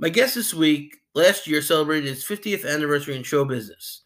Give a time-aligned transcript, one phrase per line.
[0.00, 4.02] My guest this week last year celebrated his 50th anniversary in show business.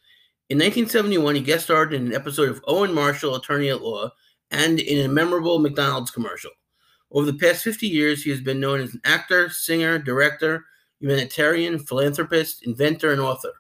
[0.49, 4.11] In 1971, he guest starred in an episode of Owen Marshall, Attorney at Law,
[4.51, 6.51] and in a memorable McDonald's commercial.
[7.11, 10.65] Over the past 50 years, he has been known as an actor, singer, director,
[10.99, 13.53] humanitarian, philanthropist, inventor, and author.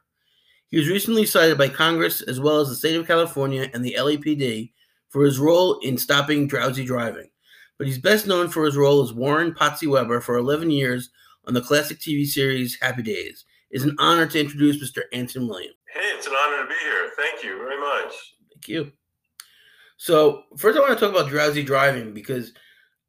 [0.70, 3.96] He was recently cited by Congress as well as the state of California and the
[3.98, 4.72] LAPD
[5.10, 7.28] for his role in stopping drowsy driving.
[7.76, 11.10] But he's best known for his role as Warren Potsy Weber for 11 years
[11.46, 13.44] on the classic TV series Happy Days.
[13.70, 15.02] It's an honor to introduce Mr.
[15.12, 15.76] Anson Williams.
[15.92, 17.10] Hey, it's an honor to be here.
[17.16, 18.12] Thank you very much.
[18.52, 18.92] Thank you.
[19.96, 22.52] So, first, I want to talk about drowsy driving because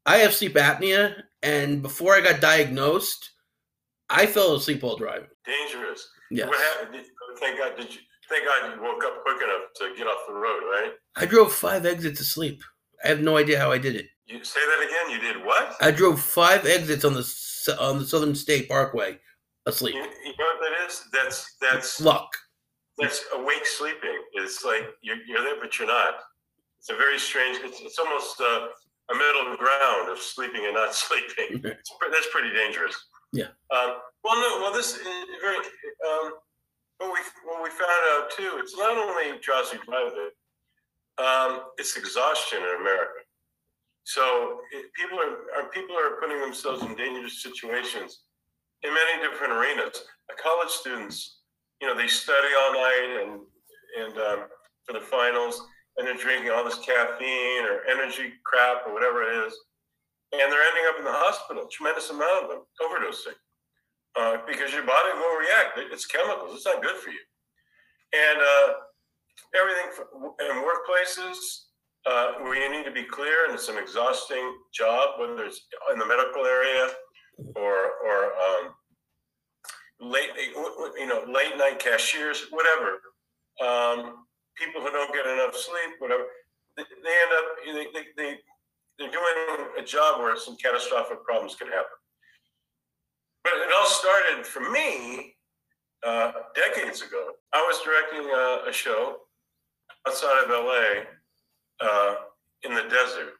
[0.05, 3.31] I have sleep apnea, and before I got diagnosed,
[4.09, 5.27] I fell asleep while driving.
[5.45, 6.07] Dangerous.
[6.29, 6.47] Yes.
[6.47, 7.05] What happened?
[7.39, 7.77] Thank God.
[7.77, 7.99] Did you?
[8.29, 10.91] Thank God you woke up quick enough to get off the road, right?
[11.15, 12.63] I drove five exits to sleep.
[13.03, 14.07] I have no idea how I did it.
[14.27, 15.21] You say that again.
[15.21, 15.75] You did what?
[15.81, 17.23] I drove five exits on the
[17.69, 19.19] on the Southern State Parkway
[19.65, 19.95] asleep.
[19.95, 21.03] You, you know what that is?
[21.11, 22.29] That's that's Luck.
[22.97, 24.17] that's awake sleeping.
[24.33, 26.15] It's like you're, you're there, but you're not.
[26.79, 27.59] It's a very strange.
[27.63, 28.67] It's, it's almost uh,
[29.11, 31.61] a middle ground of sleeping and not sleeping.
[31.79, 32.95] It's, that's pretty dangerous.
[33.31, 33.49] Yeah.
[33.71, 34.59] Um, well, no.
[34.61, 35.01] Well, this is
[35.41, 35.57] very.
[35.57, 36.33] Um,
[36.97, 37.19] what we
[37.49, 38.59] what we found out too.
[38.59, 40.31] It's not only drowsy driving.
[41.17, 43.22] Um, it's exhaustion in America.
[44.03, 44.59] So
[44.95, 48.19] people are, are people are putting themselves in dangerous situations
[48.83, 50.03] in many different arenas.
[50.41, 51.39] College students,
[51.81, 53.39] you know, they study all night and
[53.93, 54.39] and um,
[54.85, 55.61] for the finals,
[55.97, 59.53] and they're drinking all this caffeine or energy crap or whatever it is,
[60.33, 61.67] and they're ending up in the hospital.
[61.71, 63.37] Tremendous amount of them overdosing
[64.15, 65.77] uh, because your body will react.
[65.77, 66.55] It's chemicals.
[66.55, 67.21] It's not good for you.
[68.13, 68.73] And uh,
[69.55, 69.89] everything
[70.41, 71.37] in workplaces
[72.05, 76.05] uh, you need to be clear, and it's an exhausting job, whether it's in the
[76.05, 76.89] medical area
[77.55, 77.75] or
[78.05, 78.73] or um,
[79.99, 80.29] late
[80.97, 82.99] you know late night cashiers, whatever.
[83.61, 84.25] Um,
[84.55, 86.25] people who don't get enough sleep, whatever,
[86.77, 88.37] they, they end up they, they, they
[88.99, 91.97] they're doing a job where some catastrophic problems can happen.
[93.43, 95.35] But it all started for me
[96.05, 97.31] uh, decades ago.
[97.53, 99.17] I was directing a, a show
[100.07, 101.03] outside of LA
[101.83, 102.15] uh,
[102.63, 103.35] in the desert.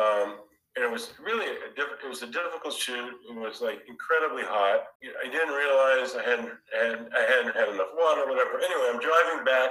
[0.00, 0.40] Um,
[0.76, 3.14] and it was really a diff- it was a difficult shoot.
[3.28, 4.84] It was like incredibly hot.
[5.02, 8.60] I didn't realize I hadn't had I hadn't had enough water, or whatever.
[8.60, 9.70] Anyway, I'm driving back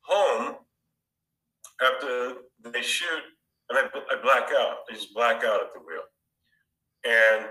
[0.00, 0.56] home
[1.84, 3.24] after they shoot,
[3.68, 4.88] and I, I black out.
[4.88, 6.08] I just black out at the wheel,
[7.04, 7.44] and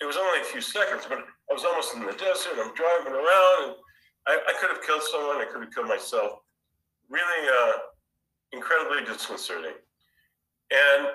[0.00, 2.54] it was only a few seconds, but I was almost in the desert.
[2.54, 3.74] I'm driving around, and
[4.28, 5.38] I, I could have killed someone.
[5.38, 6.38] I could have killed myself.
[7.10, 7.72] Really, uh,
[8.52, 9.76] incredibly disconcerting.
[10.70, 11.08] And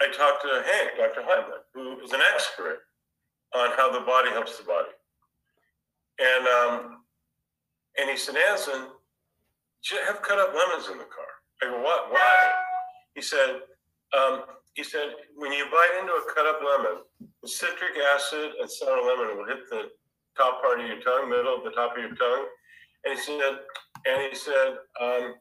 [0.00, 1.26] I talked to Hank, Dr.
[1.26, 2.80] Heimlich, who is an expert
[3.54, 4.88] on how the body helps the body.
[6.18, 6.98] And um,
[7.98, 8.88] and he said, Anson,
[10.06, 11.30] have cut up lemons in the car.
[11.62, 12.12] I go, what?
[12.12, 12.52] Why?
[13.14, 13.60] He said,
[14.16, 14.44] um,
[14.74, 17.02] he said, when you bite into a cut up lemon,
[17.42, 19.90] the citric acid and sour lemon will hit the
[20.36, 22.46] top part of your tongue, middle, of the top of your tongue.
[23.04, 23.58] And he said,
[24.06, 25.34] and he said, um,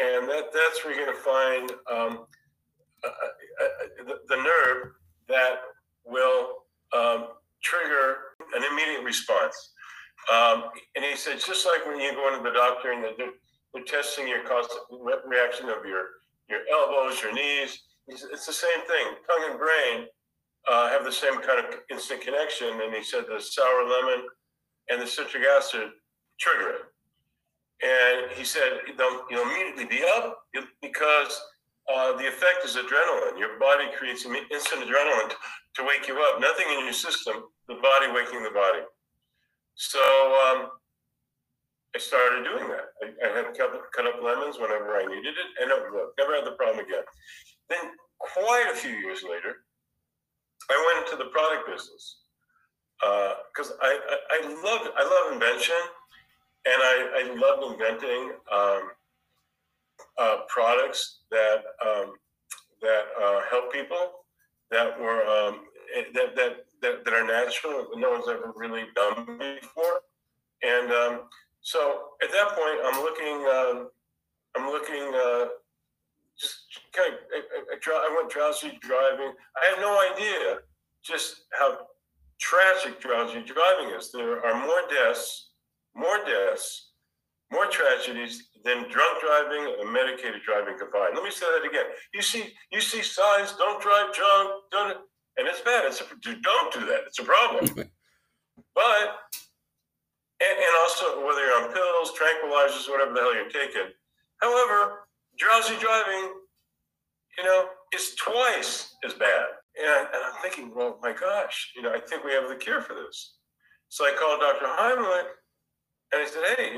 [0.00, 2.26] and that that's where you're going to find um,
[3.04, 4.92] uh, uh, the, the nerve
[5.28, 5.60] that
[6.04, 6.64] will
[6.96, 7.28] um,
[7.62, 8.16] trigger
[8.54, 9.72] an immediate response.
[10.32, 10.64] Um,
[10.94, 13.32] and he said, just like when you go into the doctor and they're,
[13.72, 14.66] they're testing your cause
[15.26, 16.04] reaction of your
[16.48, 19.06] your elbows, your knees, it's the same thing.
[19.26, 20.06] Tongue and brain
[20.68, 22.68] uh, have the same kind of instant connection.
[22.68, 24.26] And he said the sour lemon
[24.90, 25.90] and the citric acid
[26.38, 26.80] trigger it.
[27.82, 28.80] And he said
[29.30, 30.38] you'll immediately be up
[30.80, 31.40] because
[31.92, 33.38] uh, the effect is adrenaline.
[33.38, 35.30] Your body creates instant adrenaline
[35.74, 36.40] to, wake you up.
[36.40, 38.80] Nothing in your system, the body waking the body.
[39.74, 40.70] So um,
[41.94, 42.86] I started doing that.
[43.04, 45.70] I, I had cut, cut up lemons whenever I needed it, and.
[46.18, 47.04] Never had the problem again.
[47.68, 49.64] Then, quite a few years later,
[50.70, 52.18] I went into the product business
[53.00, 55.76] because uh, I, I, I I love invention,
[56.66, 58.90] and I, I love inventing um,
[60.18, 62.14] uh, products that um,
[62.82, 64.24] that uh, help people
[64.70, 65.60] that were um,
[66.14, 70.00] that, that that that are natural no one's ever really done before,
[70.62, 71.20] and um,
[71.60, 73.90] so at that point I'm looking um,
[74.56, 75.46] I'm looking uh,
[76.38, 76.56] just
[76.92, 79.32] kind of I, I, I went drowsy driving.
[79.56, 80.58] I had no idea
[81.02, 81.86] just how
[82.38, 84.10] tragic drowsy driving is.
[84.10, 85.45] There are more deaths,
[85.96, 86.92] more deaths,
[87.50, 91.14] more tragedies than drunk driving and medicated driving combined.
[91.14, 91.86] Let me say that again.
[92.12, 94.98] You see, you see signs: "Don't drive drunk." Don't,
[95.38, 95.84] and it's bad.
[95.86, 97.02] It's a, don't do that.
[97.06, 97.88] It's a problem.
[98.74, 99.16] But
[100.40, 103.88] and, and also whether you're on pills, tranquilizers, whatever the hell you're taking.
[104.40, 105.08] However,
[105.38, 106.32] drowsy driving,
[107.38, 109.46] you know, is twice as bad.
[109.78, 112.56] And, I, and I'm thinking, well, my gosh, you know, I think we have the
[112.56, 113.36] cure for this.
[113.88, 114.66] So I called Dr.
[114.66, 115.26] Heimlich
[116.12, 116.70] and I said, hey,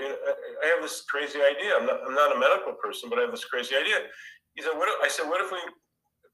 [0.65, 1.77] I have this crazy idea.
[1.77, 4.09] I'm not, I'm not a medical person, but I have this crazy idea.
[4.55, 5.61] He said, what if, I said, what if we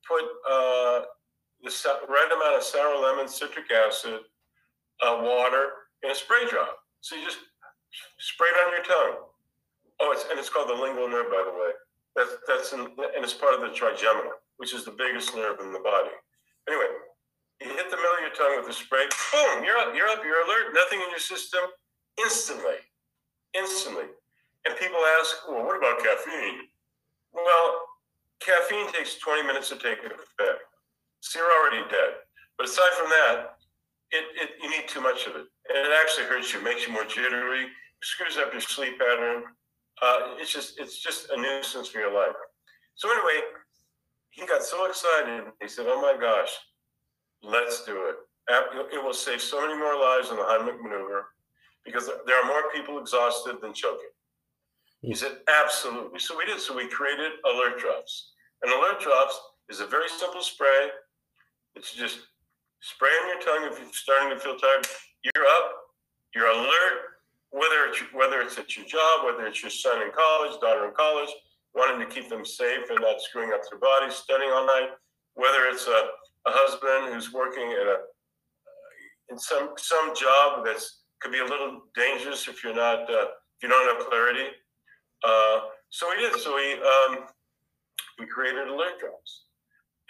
[0.06, 1.10] put uh,
[1.62, 1.72] the
[2.08, 4.20] right amount of sour lemon, citric acid,
[5.02, 6.78] uh, water in a spray drop?
[7.00, 7.42] So you just
[8.18, 9.28] spray it on your tongue.
[10.00, 11.70] Oh, it's and it's called the lingual nerve, by the way.
[12.16, 15.70] That's that's in, and it's part of the trigeminal, which is the biggest nerve in
[15.70, 16.10] the body.
[16.66, 16.90] Anyway,
[17.62, 19.06] you hit the middle of your tongue with the spray.
[19.30, 19.62] Boom!
[19.62, 19.94] You're up.
[19.94, 20.22] You're up.
[20.24, 20.74] You're alert.
[20.74, 21.62] Nothing in your system.
[22.18, 22.78] Instantly,
[23.54, 24.04] instantly.
[24.66, 26.68] And people ask, well, what about caffeine?
[27.32, 27.80] Well,
[28.40, 30.64] caffeine takes 20 minutes to take effect.
[31.20, 32.22] So you're already dead.
[32.56, 33.56] But aside from that,
[34.12, 36.92] it, it you need too much of it and it actually hurts you, makes you
[36.92, 37.66] more jittery,
[38.02, 39.42] screws up your sleep pattern.
[40.02, 42.34] Uh, it's just it's just a nuisance for your life.
[42.94, 43.40] So anyway,
[44.30, 45.44] he got so excited.
[45.62, 46.50] He said, "Oh my gosh,
[47.42, 48.16] let's do it!
[48.92, 51.33] It will save so many more lives in the Heimlich maneuver
[51.84, 54.12] because there are more people exhausted than choking."
[55.02, 55.08] Hmm.
[55.08, 56.60] He said, "Absolutely." So we did.
[56.60, 58.32] So we created Alert Drops.
[58.62, 59.38] And Alert Drops
[59.68, 60.90] is a very simple spray.
[61.74, 62.20] It's just
[62.80, 64.86] spray on your tongue if you're starting to feel tired
[65.24, 65.70] you're up,
[66.34, 67.16] you're alert,
[67.50, 70.94] whether it's whether it's at your job, whether it's your son in college, daughter in
[70.94, 71.30] college,
[71.74, 74.90] wanting to keep them safe and not screwing up their bodies, studying all night,
[75.34, 76.08] whether it's a,
[76.46, 77.96] a husband who's working in a
[79.30, 83.62] in some some job that's could be a little dangerous if you're not uh, if
[83.62, 84.48] you don't have clarity.
[85.26, 86.38] Uh, so we did.
[86.38, 87.24] So we um,
[88.18, 89.44] we created alert drops,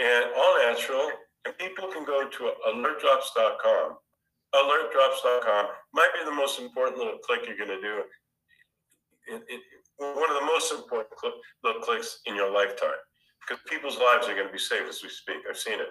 [0.00, 1.08] and all natural.
[1.46, 3.98] And people can go to alertdrops.com
[4.54, 8.02] alertdrops.com might be the most important little click you're going to do.
[9.26, 9.60] It, it,
[9.98, 13.02] one of the most important cl- little clicks in your lifetime
[13.40, 15.42] because people's lives are going to be saved as we speak.
[15.48, 15.88] I've seen it.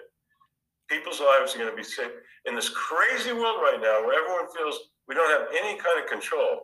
[0.88, 2.12] People's lives are going to be saved
[2.46, 6.08] in this crazy world right now where everyone feels we don't have any kind of
[6.08, 6.60] control.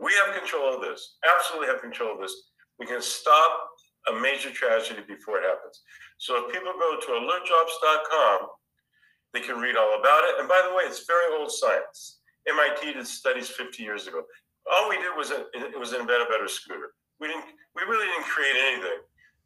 [0.00, 2.34] We have control of this, absolutely have control of this.
[2.78, 3.68] We can stop
[4.10, 5.82] a major tragedy before it happens.
[6.18, 8.48] So if people go to alertdrops.com,
[9.32, 10.40] they can read all about it.
[10.40, 12.20] And by the way, it's very old science.
[12.48, 14.22] MIT did studies 50 years ago.
[14.70, 16.94] All we did was it was invent a better scooter.
[17.20, 17.44] We didn't.
[17.74, 19.00] We really didn't create anything.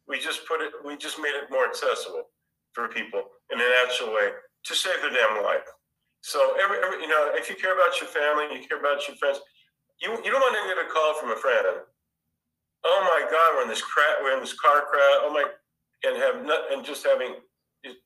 [0.07, 0.71] We just put it.
[0.85, 2.23] We just made it more accessible
[2.73, 4.29] for people in a natural way
[4.65, 5.67] to save their damn life.
[6.21, 9.17] So every, every you know, if you care about your family, you care about your
[9.17, 9.39] friends.
[10.01, 11.83] You you don't want to get a call from a friend.
[12.83, 14.17] Oh my God, we're in this crash.
[14.21, 15.17] We're in this car crash.
[15.23, 15.45] Oh my,
[16.07, 17.35] and have not, and just having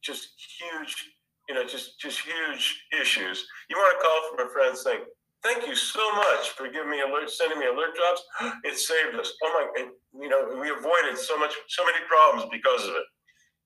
[0.02, 0.30] just
[0.60, 1.14] huge
[1.50, 3.46] you know, just just huge issues.
[3.70, 5.04] You want to call from a friend saying,
[5.44, 8.24] "Thank you so much for giving me alert, sending me alert drops.
[8.64, 9.34] It saved us.
[9.44, 13.06] Oh my, and, you know, we avoided so much, so many problems because of it.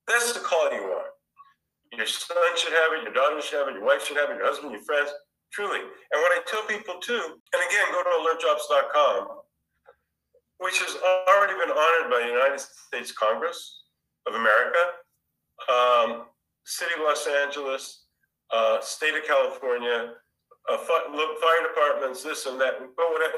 [0.07, 1.07] That's the call you want.
[1.95, 3.03] Your son should have it.
[3.03, 3.75] Your daughter should have it.
[3.75, 4.37] Your wife should have it.
[4.37, 5.11] Your husband, your friends,
[5.51, 5.79] truly.
[5.79, 9.27] And what I tell people too, and again, go to alertdrops.com,
[10.59, 10.97] which has
[11.29, 13.83] already been honored by the United States Congress
[14.27, 14.79] of America.
[15.69, 16.25] Um,
[16.67, 18.03] City of Los Angeles,
[18.51, 20.13] uh, State of California,
[20.69, 22.75] uh, fire departments, this and that,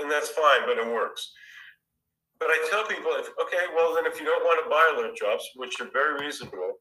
[0.01, 1.31] and that's fine, but it works.
[2.39, 5.15] But I tell people, if, okay, well then if you don't want to buy alert
[5.15, 6.79] drops, which are very reasonable,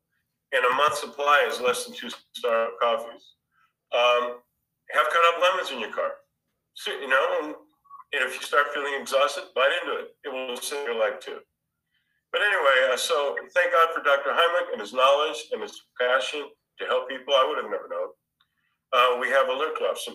[0.52, 3.34] and a month supply is less than two star coffees,
[3.92, 4.40] um,
[4.90, 6.12] have cut up lemons in your car.
[6.74, 7.54] So, you know, and,
[8.10, 10.16] if you start feeling exhausted, bite into it.
[10.24, 11.38] It will save your life too.
[12.32, 14.32] But anyway, uh, so thank God for Dr.
[14.32, 17.34] Heimlich and his knowledge and his passion to help people.
[17.34, 18.08] I would have never known.
[18.92, 20.06] Uh, we have alert drops.
[20.06, 20.12] So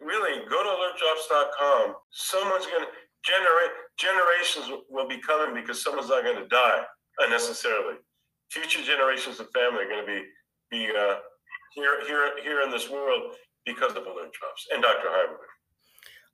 [0.00, 1.94] really, go to alertdrops.com.
[2.10, 2.90] Someone's going to
[3.22, 6.82] generate generations will be coming because someone's not going to die
[7.18, 7.94] unnecessarily.
[8.50, 10.22] Future generations of family are going to be
[10.70, 11.16] be uh,
[11.74, 15.08] here here here in this world because of alert drops and Dr.
[15.08, 15.36] Heimlich.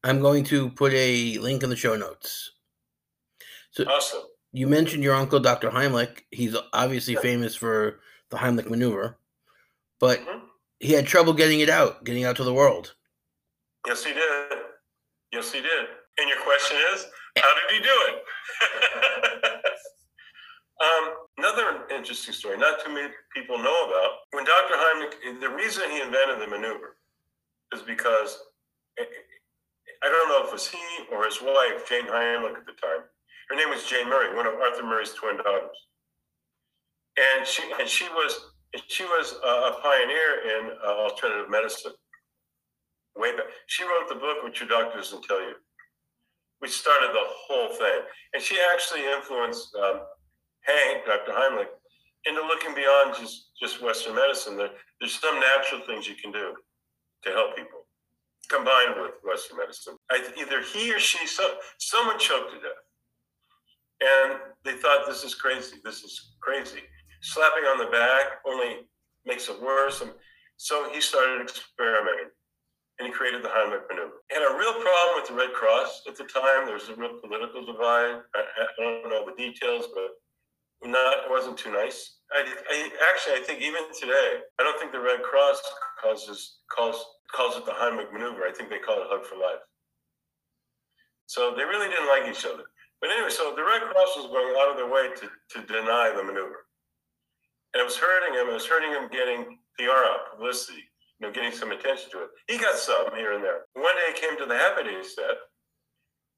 [0.04, 2.52] I'm going to put a link in the show notes.
[3.70, 4.22] So, awesome
[4.56, 5.70] you mentioned your uncle, Dr.
[5.70, 6.22] Heimlich.
[6.30, 7.20] He's obviously yeah.
[7.20, 9.18] famous for the Heimlich maneuver,
[10.00, 10.46] but mm-hmm.
[10.80, 12.94] he had trouble getting it out, getting out to the world.
[13.86, 14.52] Yes, he did.
[15.30, 15.86] Yes, he did.
[16.18, 17.04] And your question is,
[17.36, 18.14] how did he do it?
[20.82, 24.10] um, another interesting story, not too many people know about.
[24.32, 24.74] When Dr.
[24.76, 26.96] Heimlich, the reason he invented the maneuver
[27.74, 28.38] is because
[28.98, 29.04] eh,
[30.04, 30.78] I don't know if it was he
[31.12, 33.04] or his wife, Jane Heimlich at the time,
[33.50, 35.76] her name was Jane Murray, one of Arthur Murray's twin daughters,
[37.18, 38.40] and she and she was
[38.88, 41.92] she was a pioneer in uh, alternative medicine.
[43.16, 43.46] way back.
[43.66, 45.54] She wrote the book, What Your Doctor Doesn't Tell You,
[46.60, 48.00] which started the whole thing.
[48.34, 50.00] And she actually influenced um,
[50.66, 51.32] Hank, Dr.
[51.32, 51.70] Heimlich,
[52.26, 54.56] into looking beyond just, just Western medicine.
[54.56, 54.70] There,
[55.00, 56.54] there's some natural things you can do
[57.24, 57.86] to help people
[58.48, 59.96] combined with Western medicine.
[60.10, 61.42] I, either he or she, so,
[61.78, 62.82] someone choked to death.
[64.00, 65.76] And they thought, this is crazy.
[65.84, 66.80] This is crazy.
[67.22, 68.86] Slapping on the back only
[69.24, 70.02] makes it worse.
[70.02, 70.10] And
[70.56, 72.30] so he started experimenting
[72.98, 74.24] and he created the Heimlich maneuver.
[74.28, 76.64] He had a real problem with the Red Cross at the time.
[76.64, 78.22] There was a real political divide.
[78.34, 80.16] I, I don't know the details, but
[80.84, 82.18] not it wasn't too nice.
[82.32, 85.62] I, I, actually I think even today I don't think the Red Cross
[86.02, 87.04] causes calls
[87.34, 88.44] calls it the Heimlich maneuver.
[88.46, 89.62] I think they call it hug for life.
[91.26, 92.64] So they really didn't like each other.
[93.00, 96.12] But anyway, so the Red Cross was going out of their way to, to deny
[96.14, 96.66] the maneuver.
[97.74, 98.48] And it was hurting him.
[98.48, 100.86] It was hurting him getting PR out, publicity,
[101.20, 102.30] you know, getting some attention to it.
[102.48, 103.68] He got some here and there.
[103.74, 105.36] One day he came to the Happy Days set,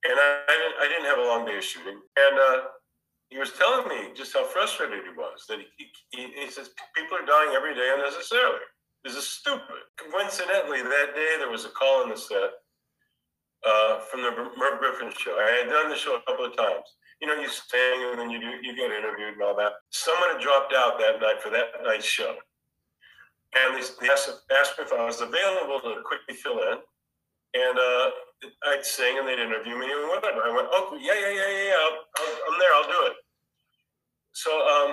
[0.09, 1.95] and I, I, didn't, I didn't have a long day of shooting.
[1.95, 2.59] And uh,
[3.30, 5.44] he was telling me just how frustrated he was.
[5.49, 8.64] That he, he, he says, people are dying every day unnecessarily.
[9.04, 9.85] This is stupid.
[9.97, 12.50] Coincidentally, that day there was a call in the set
[13.66, 15.37] uh, from the Merv Griffin show.
[15.38, 16.85] I had done the show a couple of times.
[17.20, 19.73] You know, you sing and then you do, you get interviewed and all that.
[19.90, 22.37] Someone had dropped out that night for that night's show,
[23.54, 26.78] and they asked, asked, me if I was available to quickly fill in,
[27.54, 28.11] and uh,
[28.45, 30.42] I'd sing and they'd interview me and whatever.
[30.42, 32.73] I went, oh yeah, yeah, yeah, yeah, i am there.
[32.75, 33.16] I'll do it.
[34.33, 34.90] So um,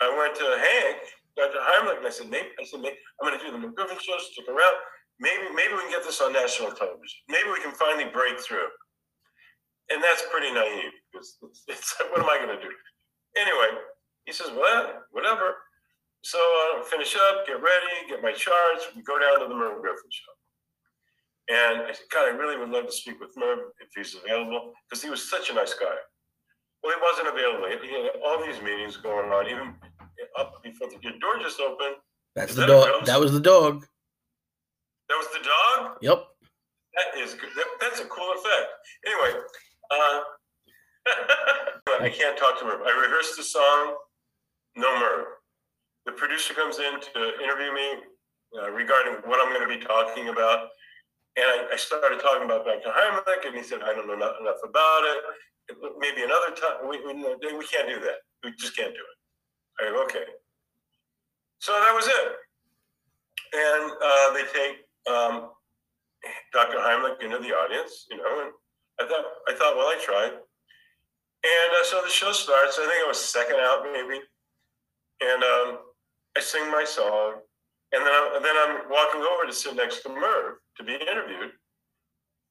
[0.00, 1.02] I went to Hank,
[1.34, 1.58] Dr.
[1.58, 3.98] Heimlich, and I said, Nate, I said, Nate, I'm going to do the Merv Griffin
[3.98, 4.14] show.
[4.18, 4.78] Stick around
[5.20, 7.18] maybe maybe we can get this on national television.
[7.28, 8.70] Maybe we can finally break through.
[9.90, 12.72] And that's pretty naive because it's, it's what am I going to do?
[13.36, 13.82] Anyway,
[14.26, 15.56] he says, well, whatever.
[16.22, 19.54] So I uh, finish up, get ready, get my charts, we go down to the
[19.54, 20.34] Merv Griffin show.
[21.48, 24.72] And I said, God, I really would love to speak with Merv if he's available
[24.88, 25.96] because he was such a nice guy.
[26.82, 27.66] Well, he wasn't available.
[27.82, 29.74] He had all these meetings going on, even
[30.38, 31.96] up before the door just opened.
[32.36, 33.06] That's the that dog.
[33.06, 33.86] That was the dog.
[35.08, 35.96] That was the dog.
[36.02, 36.24] Yep.
[36.94, 37.50] That is good.
[37.56, 38.68] That, that's a cool effect.
[39.06, 39.40] Anyway,
[39.90, 40.20] uh,
[42.00, 42.82] I can't talk to Merv.
[42.82, 43.96] I rehearsed the song.
[44.76, 45.26] No Merv.
[46.06, 47.94] The producer comes in to interview me
[48.60, 50.68] uh, regarding what I'm going to be talking about.
[51.38, 52.90] And I, I, started talking about Dr.
[52.90, 55.78] Heimlich, and he said, I don't know enough, enough about it.
[56.02, 56.88] Maybe another time.
[56.90, 58.26] We, we, we can't do that.
[58.42, 59.18] We just can't do it.
[59.78, 60.26] I go, okay.
[61.60, 62.28] So that was it.
[63.54, 64.76] And uh, they take
[65.06, 65.50] um,
[66.52, 66.78] Dr.
[66.78, 68.52] Heimlich into the audience, you know, and
[69.00, 70.32] I thought, I thought, well, I tried.
[70.32, 72.78] And uh, so the show starts.
[72.78, 74.20] I think I was second out, maybe.
[75.20, 75.78] And um,
[76.36, 77.34] I sing my song.
[77.92, 80.94] And then, I, and then I'm walking over to sit next to Merv to be
[80.94, 81.52] interviewed.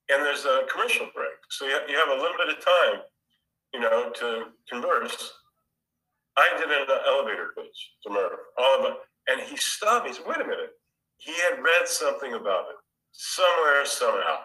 [0.10, 1.38] And there's a commercial break.
[1.50, 3.02] So you, you have a little bit of time,
[3.74, 5.34] you know, to converse.
[6.38, 8.94] I did an elevator pitch to Merv, all it.
[9.28, 10.08] And he stopped.
[10.08, 10.72] He said, wait a minute
[11.18, 12.78] he had read something about it
[13.12, 14.38] somewhere, somehow.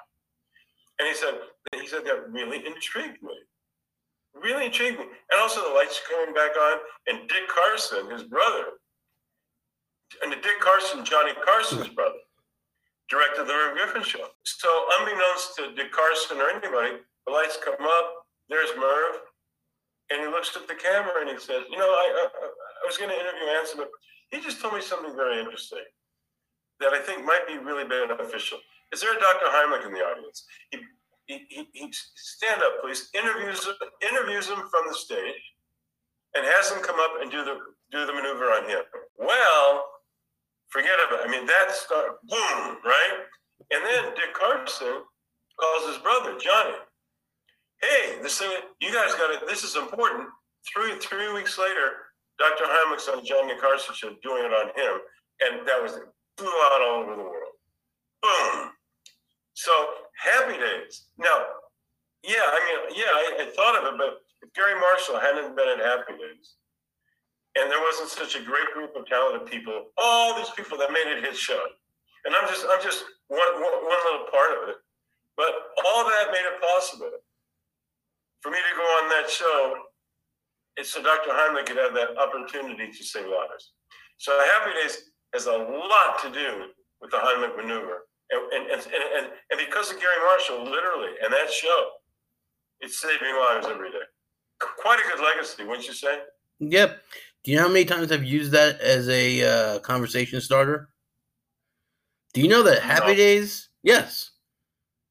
[0.99, 1.35] And he said,
[1.75, 3.35] he said that really intrigued me.
[4.35, 5.05] Really intrigued me.
[5.05, 8.81] And also the lights coming back on, and Dick Carson, his brother,
[10.23, 12.21] and the Dick Carson, Johnny Carson's brother,
[13.09, 14.27] directed the Merv Griffin show.
[14.45, 19.25] So unbeknownst to Dick Carson or anybody, the lights come up, there's Merv,
[20.11, 22.99] and he looks at the camera and he says, you know, I, I, I was
[22.99, 23.91] going to interview Anson, but
[24.31, 25.85] he just told me something very interesting
[26.81, 28.59] that I think might be really beneficial.
[28.93, 29.47] Is there a Dr.
[29.49, 30.45] Heimlich in the audience?
[30.71, 30.79] He,
[31.27, 33.09] he, he, he stand up, please.
[33.15, 33.67] Interviews
[34.03, 35.41] interviews him from the stage,
[36.35, 37.57] and has him come up and do the
[37.91, 38.83] do the maneuver on him.
[39.17, 39.85] Well,
[40.73, 41.21] forget about.
[41.21, 41.29] It.
[41.29, 43.15] I mean, that's boom, right?
[43.71, 45.05] And then Dick Carson
[45.61, 46.77] calls his brother Johnny.
[47.81, 48.51] Hey, this thing,
[48.81, 49.47] you guys got it.
[49.47, 50.29] This is important.
[50.73, 52.65] Three three weeks later, Dr.
[52.65, 55.01] Heimlich's on Johnny Carson show doing it on him,
[55.41, 55.99] and that was
[56.39, 57.55] blew out all over the world.
[58.23, 58.71] Boom.
[59.55, 59.73] So
[60.17, 61.09] happy days.
[61.19, 61.45] Now,
[62.23, 65.69] yeah, I mean, yeah, I, I thought of it, but if Garry Marshall hadn't been
[65.69, 66.55] at Happy Days,
[67.57, 71.07] and there wasn't such a great group of talented people, all these people that made
[71.07, 71.61] it his show,
[72.25, 74.77] and I'm just, I'm just one, one, one little part of it,
[75.37, 75.51] but
[75.87, 77.11] all that made it possible
[78.41, 79.75] for me to go on that show.
[80.77, 81.31] It's so Dr.
[81.31, 83.73] Heimlich could have that opportunity to save lives.
[84.17, 88.07] So Happy Days has a lot to do with the Heimlich maneuver.
[88.31, 91.89] And, and, and, and, and because of Garry Marshall, literally, and that show,
[92.81, 94.07] it's saving lives every day.
[94.79, 96.21] Quite a good legacy, wouldn't you say?
[96.61, 97.03] Yep.
[97.45, 100.89] Do you know how many times I've used that as a uh, conversation starter?
[102.35, 103.17] Do you know that Happy no.
[103.17, 104.31] Days Yes.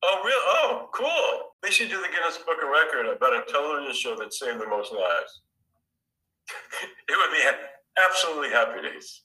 [0.03, 0.33] Oh, real?
[0.35, 1.51] Oh, cool.
[1.61, 4.67] They should do the Guinness Book of Record about a television show that saved the
[4.67, 5.41] most lives.
[7.07, 7.43] it would be
[8.03, 9.21] absolutely happy days.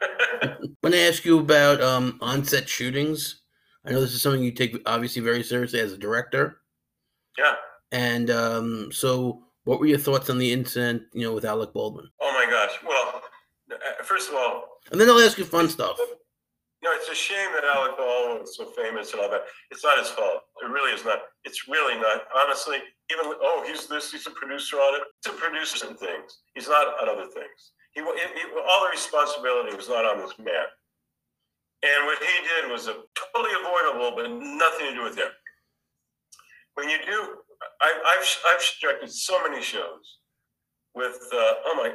[0.80, 3.42] when I ask you about um, on-set shootings,
[3.84, 6.60] I know this is something you take obviously very seriously as a director.
[7.36, 7.54] Yeah.
[7.92, 11.02] And um, so, what were your thoughts on the incident?
[11.12, 12.06] You know, with Alec Baldwin.
[12.22, 12.78] Oh my gosh.
[12.86, 13.20] Well,
[13.70, 15.98] uh, first of all, and then I'll ask you fun stuff.
[15.98, 19.42] You know, it's a shame that Alec Baldwin was so famous and all that.
[19.72, 20.42] It's not his fault.
[20.62, 21.18] It really is not.
[21.44, 22.22] It's really not.
[22.34, 22.78] Honestly,
[23.10, 24.12] even oh, he's this.
[24.12, 25.02] He's a producer on it.
[25.24, 26.38] He's a producer in things.
[26.54, 27.74] He's not on other things.
[27.90, 30.70] He, he all the responsibility was not on this man.
[31.82, 35.28] And what he did was a, totally avoidable, but nothing to do with him.
[36.74, 37.42] When you do,
[37.80, 40.18] I, have I've directed so many shows
[40.94, 41.92] with uh, oh my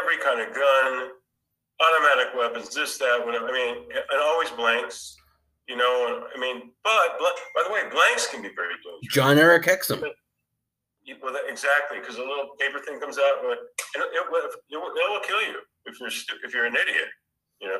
[0.00, 1.10] every kind of gun,
[1.80, 3.48] automatic weapons, this, that, whatever.
[3.48, 5.16] I mean, and always blanks.
[5.68, 7.18] You know, I mean, but
[7.54, 9.14] by the way, blanks can be very dangerous.
[9.14, 10.02] Jon-Erik Hexum.
[10.02, 13.58] Well, exactly, because a little paper thing comes out, and it,
[13.94, 16.10] it, it, it, will kill you if you're
[16.44, 17.08] if you're an idiot.
[17.60, 17.78] You know.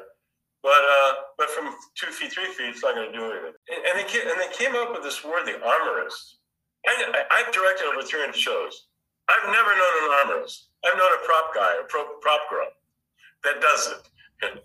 [0.63, 3.53] But uh, but from two feet, three feet, it's not going to do anything.
[3.69, 6.39] And, and, they came, and they came up with this word, the armorist.
[6.87, 8.89] I, I, have directed over 300 shows.
[9.29, 10.69] I've never known an armorist.
[10.85, 12.67] I've known a prop guy, a pro, prop girl
[13.45, 14.09] that does it.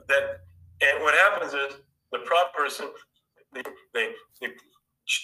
[0.07, 0.41] That
[0.81, 1.77] and what happens is
[2.11, 2.89] the prop person
[3.53, 3.61] they,
[3.93, 4.47] they they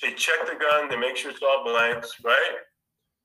[0.01, 2.55] they check the gun, they make sure it's all blanks, right?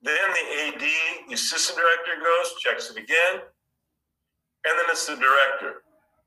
[0.03, 0.85] Then the AD,
[1.29, 3.43] the assistant director goes, checks it again,
[4.65, 5.83] and then it's the director.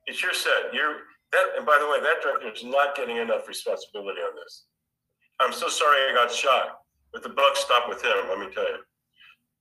[0.08, 0.74] It's your set.
[0.74, 4.66] You're that, and by the way, that director is not getting enough responsibility on this.
[5.40, 6.81] I'm so sorry I got shot,
[7.14, 8.30] but the buck stopped with him.
[8.30, 8.80] Let me tell you.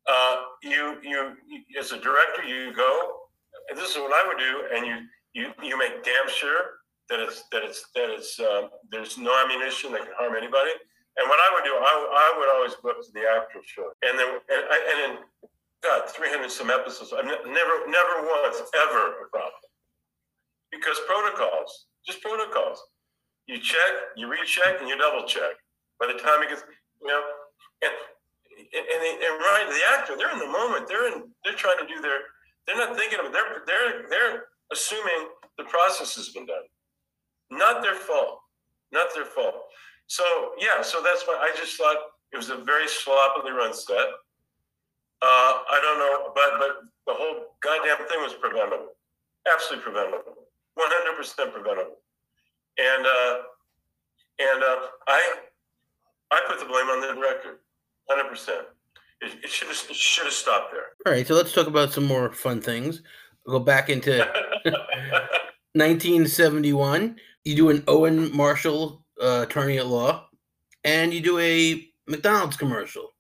[0.09, 1.37] Uh, you, you,
[1.78, 3.21] as a director, you go.
[3.69, 4.97] And this is what I would do, and you,
[5.35, 9.92] you, you make damn sure that it's that it's that it's uh, there's no ammunition
[9.92, 10.71] that can harm anybody.
[11.19, 13.90] And what I would do, I, I would always go up to the actor show,
[14.02, 15.12] and then and, and in
[15.83, 19.64] God, 300 some episodes, I've never never once ever a problem
[20.70, 22.79] because protocols, just protocols.
[23.46, 25.59] You check, you recheck, and you double check.
[25.98, 26.62] By the time it gets,
[27.03, 27.22] you know,
[27.83, 27.93] and
[28.73, 30.87] and, and, the actor, they're in the moment.
[30.87, 31.25] They're in.
[31.45, 32.21] They're trying to do their.
[32.66, 33.33] They're not thinking of it.
[33.33, 36.69] They're they're they're assuming the process has been done.
[37.51, 38.40] Not their fault.
[38.93, 39.55] Not their fault.
[40.07, 40.25] So
[40.59, 40.83] yeah.
[40.83, 41.97] So that's why I just thought
[42.33, 44.07] it was a very sloppily run set.
[45.23, 46.73] Uh, I don't know, but but
[47.07, 48.95] the whole goddamn thing was preventable.
[49.53, 50.49] Absolutely preventable.
[50.79, 51.97] 100% preventable.
[52.79, 53.35] And uh,
[54.38, 54.77] and uh,
[55.09, 55.21] I
[56.31, 57.61] I put the blame on the director,
[58.11, 58.49] 100%.
[59.23, 60.85] It, it should have should have stopped there.
[61.07, 63.03] All right, so let's talk about some more fun things.
[63.46, 64.18] We'll go back into
[65.75, 67.16] 1971.
[67.44, 70.27] You do an Owen Marshall uh, attorney at law,
[70.85, 73.11] and you do a McDonald's commercial.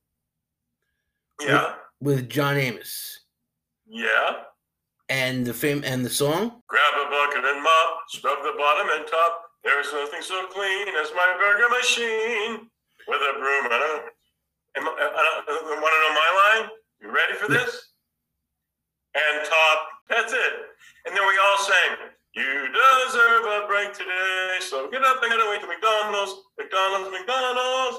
[1.40, 1.74] Yeah.
[2.00, 3.20] With, with John Amos.
[3.86, 4.44] Yeah.
[5.08, 6.62] And the fame and the song.
[6.68, 9.42] Grab a bucket and mop, scrub the bottom and top.
[9.64, 12.68] There's nothing so clean as my burger machine.
[13.08, 14.02] With a broom and a.
[14.76, 16.70] And, and, and, want to know my line?
[17.00, 17.90] You ready for this?
[19.14, 19.78] and top.
[20.08, 20.54] That's it.
[21.06, 21.90] And then we all sang,
[22.34, 24.58] You deserve a break today.
[24.60, 26.46] So get up and get away to McDonald's.
[26.58, 27.98] McDonald's, McDonald's.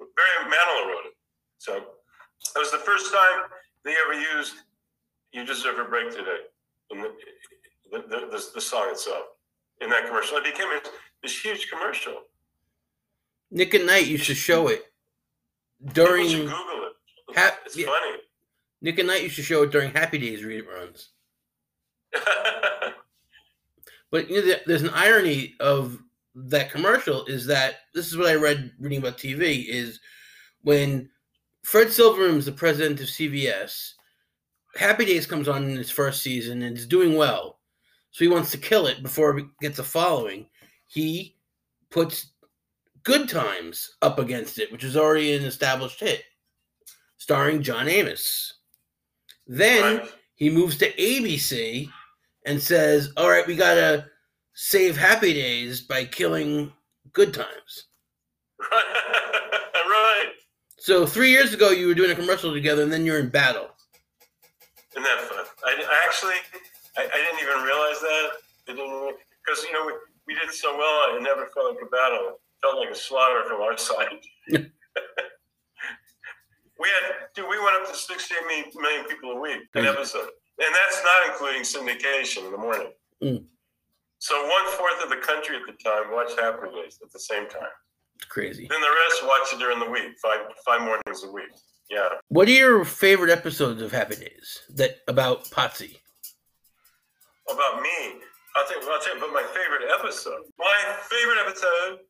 [0.00, 1.16] Barry Manilow wrote it.
[1.58, 3.50] So it was the first time
[3.84, 4.54] they ever used
[5.32, 6.48] You Deserve a Break Today
[6.90, 7.12] in the,
[7.92, 9.24] the, the, the, song itself
[9.82, 10.38] in that commercial.
[10.38, 10.68] It became
[11.22, 12.22] this huge commercial.
[13.50, 14.89] Nick at Nite used to show it
[15.92, 16.28] during.
[16.28, 17.36] Google it.
[17.36, 17.86] Ha- it's yeah.
[17.86, 18.18] funny.
[18.82, 21.08] Nick and Night used to show it during Happy Days reruns.
[24.10, 25.98] but you know, there's an irony of
[26.34, 30.00] that commercial is that this is what I read reading about TV is
[30.62, 31.10] when
[31.62, 33.92] Fred Silverman is the president of CBS
[34.76, 37.58] Happy Days comes on in its first season and it's doing well.
[38.12, 40.46] So he wants to kill it before it gets a following.
[40.86, 41.36] He
[41.90, 42.32] puts
[43.02, 46.22] Good Times up against it, which is already an established hit,
[47.16, 48.54] starring John Amos.
[49.46, 50.02] Then
[50.34, 51.88] he moves to ABC
[52.46, 54.06] and says, All right, we got to
[54.54, 56.72] save Happy Days by killing
[57.12, 57.86] Good Times.
[59.90, 60.32] right.
[60.78, 63.68] So three years ago, you were doing a commercial together, and then you're in battle.
[64.92, 65.44] Isn't that fun?
[65.64, 66.34] I, I actually,
[66.96, 68.28] I, I, didn't even realize that.
[68.66, 69.92] Because, you know, we,
[70.26, 72.40] we did so well, I never felt like a battle.
[72.62, 74.20] Felt like a slaughter from our side.
[74.48, 74.58] we
[76.88, 80.28] had, dude, we went up to 68 million people a week, an episode.
[80.58, 82.92] And that's not including syndication in the morning.
[83.22, 83.44] Mm.
[84.18, 87.48] So one fourth of the country at the time watched Happy Days at the same
[87.48, 87.72] time.
[88.16, 88.66] It's crazy.
[88.68, 91.48] Then the rest watched it during the week, five five mornings a week.
[91.90, 92.08] Yeah.
[92.28, 95.96] What are your favorite episodes of Happy Days that about Potsy?
[97.50, 98.20] About me,
[98.56, 98.90] I'll tell you.
[98.92, 100.42] I'll tell you about my favorite episode.
[100.58, 102.00] My favorite episode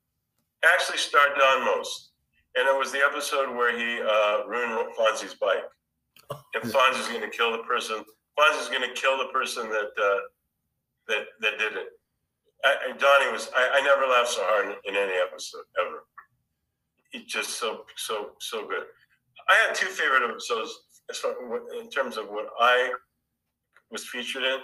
[0.64, 2.10] actually starred Don Most,
[2.56, 5.64] and it was the episode where he uh, ruined Fonzie's bike.
[6.54, 8.04] And Fonzie's going to kill the person.
[8.38, 10.20] Fonzie's going to kill the person that uh,
[11.08, 11.88] that that did it.
[12.64, 13.50] I, Donnie was.
[13.56, 16.04] I, I never laughed so hard in, in any episode ever.
[17.10, 18.84] He just so so so good.
[19.48, 20.72] I had two favorite episodes
[21.10, 21.34] as far
[21.80, 22.92] in terms of what I
[23.90, 24.58] was featured in,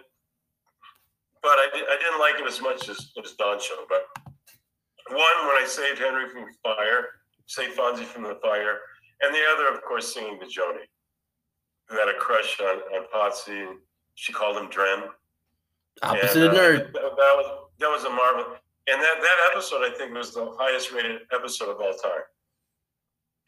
[1.43, 3.85] but I, did, I didn't like it as much as, as Don show.
[3.89, 4.07] But
[5.09, 7.07] one when I saved Henry from the fire,
[7.47, 8.79] saved Fonzie from the fire,
[9.23, 10.85] and the other, of course, singing to Joni,
[11.89, 13.67] who had a crush on, on Potsy.
[14.15, 15.05] She called him Dren.
[16.03, 16.93] Opposite and, uh, nerd.
[16.93, 18.45] That, that, was that was a marvel,
[18.87, 22.23] and that that episode I think was the highest rated episode of all time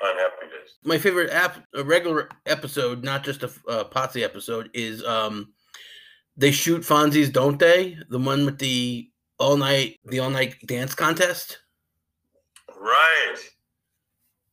[0.02, 0.76] on Happy Days.
[0.84, 5.52] My favorite app, a regular episode, not just a uh, Potsy episode, is um,
[6.36, 7.98] they shoot Fonzie's, don't they?
[8.08, 11.58] The one with the all night, the all night dance contest.
[12.78, 13.36] Right.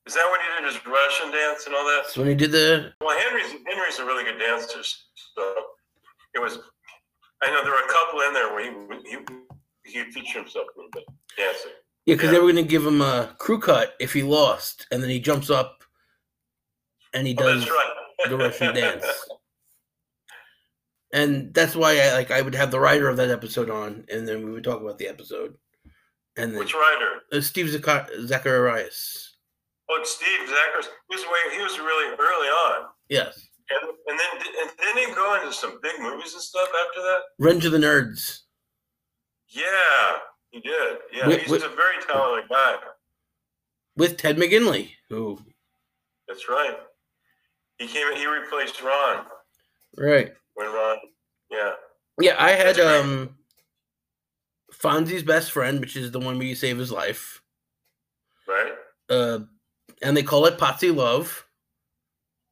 [0.06, 2.02] Is that when he did his Russian dance and all that?
[2.04, 2.94] That's when he did the.
[3.02, 5.56] Well, Henry's Henry's a really good dancer, so
[6.36, 6.60] it was.
[7.44, 9.18] I know there were a couple in there where he he
[9.86, 11.06] he featured himself a little bit
[11.38, 11.72] dancing.
[12.06, 12.32] Yeah, because yeah.
[12.34, 15.20] they were going to give him a crew cut if he lost, and then he
[15.20, 15.84] jumps up
[17.16, 18.30] and he oh, does oh, right.
[18.30, 19.06] the Russian dance.
[21.16, 24.28] And that's why I like I would have the writer of that episode on, and
[24.28, 25.56] then we would talk about the episode.
[26.36, 27.22] And then, which writer?
[27.32, 29.38] Uh, Steve Zacharias.
[29.90, 30.90] Oh, Steve Zacharias.
[31.10, 32.88] He was way, he was really early on.
[33.08, 33.48] Yes.
[33.70, 37.20] And and then and didn't he go into some big movies and stuff after that?
[37.40, 38.42] Revenge of the Nerds.
[39.48, 40.18] Yeah.
[40.52, 40.98] He did.
[41.14, 42.76] Yeah, with, he's with, a very talented guy.
[43.96, 45.40] With Ted McGinley, who.
[46.28, 46.76] That's right.
[47.78, 48.14] He came.
[48.18, 49.26] He replaced Ron.
[49.98, 50.34] Right.
[50.56, 50.98] When Ron.
[51.52, 51.72] Yeah.
[52.20, 53.36] Yeah, I had um.
[54.74, 57.42] Fonzie's best friend, which is the one where you save his life.
[58.48, 58.74] Right.
[59.10, 59.40] Uh,
[60.02, 61.46] and they call it Potsy Love.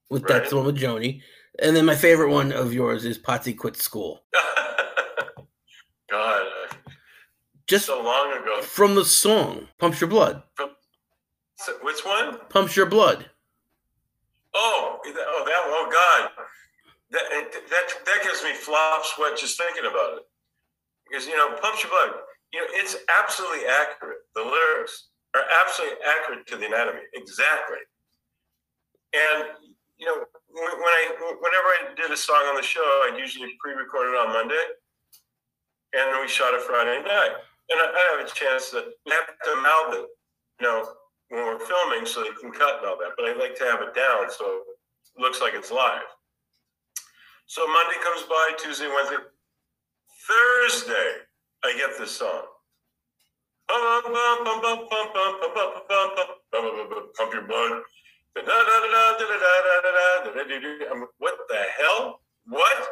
[0.10, 0.34] With right.
[0.34, 1.22] that's the one with Joni.
[1.60, 4.24] And then my favorite one of yours is Potsy quits school.
[6.10, 6.46] God,
[7.68, 8.62] just so long ago.
[8.62, 10.72] From the song "Pumps Your Blood." From,
[11.82, 12.40] which one?
[12.50, 13.30] "Pumps Your Blood."
[14.54, 15.24] Oh, oh, that!
[15.28, 16.46] Oh, God,
[17.14, 17.26] that
[17.70, 20.24] that that gives me flop sweat just thinking about it.
[21.08, 22.20] Because you know, "Pumps Your Blood,"
[22.52, 24.26] you know, it's absolutely accurate.
[24.36, 27.82] The lyrics are absolutely accurate to the anatomy, exactly.
[29.14, 29.56] And
[29.98, 31.02] you know, when I
[31.40, 34.66] whenever I did a song on the show, I'd usually pre-record it on Monday,
[35.94, 37.38] and then we shot it Friday night
[37.70, 40.08] and I, I have a chance to have to mouth it,
[40.60, 40.86] you know,
[41.30, 43.16] when we're filming so they can cut and all that.
[43.18, 44.62] But I like to have it down so
[45.16, 46.02] it looks like it's live.
[47.46, 49.18] So Monday comes by, Tuesday, Wednesday,
[50.28, 51.28] Thursday,
[51.64, 52.44] I get this song.
[57.18, 57.82] Pump your blood.
[61.20, 62.22] What the hell?
[62.48, 62.88] What?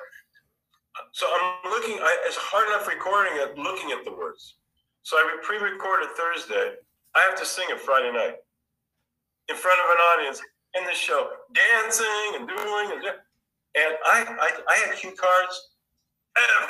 [1.11, 1.97] So I'm looking.
[1.99, 4.55] I, it's hard enough recording it, looking at the words.
[5.03, 6.75] So I pre-recorded Thursday.
[7.15, 8.35] I have to sing it Friday night
[9.49, 10.41] in front of an audience
[10.79, 13.03] in the show, dancing and doing and
[13.75, 15.69] and I I, I had cue cards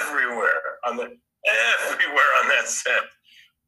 [0.02, 1.04] everywhere on the
[1.90, 3.04] everywhere on that set.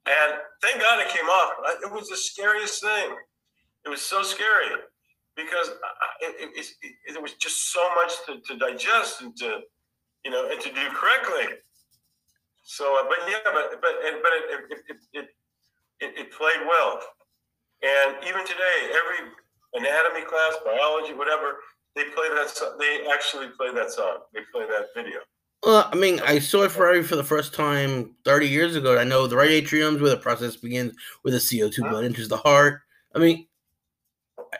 [0.06, 1.54] And thank God it came off.
[1.82, 3.16] It was the scariest thing.
[3.86, 4.76] It was so scary
[5.36, 5.70] because
[6.22, 9.60] it, it, it, it was just so much to, to digest and to
[10.26, 11.58] you know and to do correctly.
[12.64, 15.28] So, uh, but yeah, but but but it it, it
[16.00, 17.00] it, it played well,
[17.84, 19.32] and even today, every
[19.74, 21.60] anatomy class, biology, whatever,
[21.96, 22.76] they play that.
[22.80, 24.20] They actually play that song.
[24.34, 25.20] They play that video.
[25.64, 28.98] Well, I mean, I saw it Ferrari for the first time 30 years ago.
[28.98, 31.90] I know the right atrium's where the process begins, where the CO2 huh?
[31.90, 32.82] blood enters the heart.
[33.16, 33.48] I mean,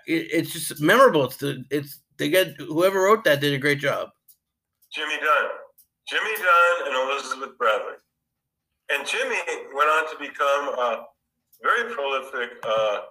[0.08, 1.26] it, it's just memorable.
[1.26, 4.10] It's the it's they get whoever wrote that did a great job.
[4.94, 5.50] Jimmy Dunn.
[6.08, 7.96] Jimmy Dunn and Elizabeth Bradley.
[8.90, 9.36] And Jimmy
[9.74, 11.06] went on to become a
[11.62, 13.02] very prolific uh,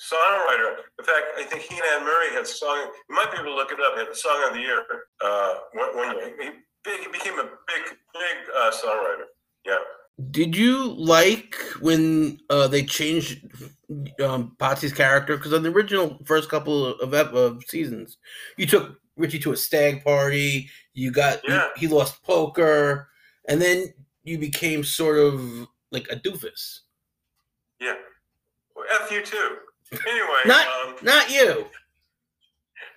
[0.00, 0.76] songwriter.
[0.98, 2.90] In fact, I think he and Anne Murray had song.
[3.08, 3.96] You might be able to look it up.
[3.96, 4.84] Had the song of the year.
[5.24, 6.50] Uh, when, when he,
[6.84, 9.24] big, he became a big, big uh, songwriter.
[9.64, 9.78] Yeah.
[10.30, 13.46] Did you like when uh, they changed
[14.22, 15.36] um, Potsy's character?
[15.36, 18.18] Because on the original first couple of, of, of seasons,
[18.56, 20.68] you took Richie to a stag party.
[20.92, 21.68] You got yeah.
[21.74, 23.08] he, he, lost poker,
[23.48, 26.80] and then you became sort of like a doofus.
[27.80, 27.94] Yeah.
[28.76, 29.56] Well, F you too.
[30.06, 31.66] Anyway, Not- um, Not you.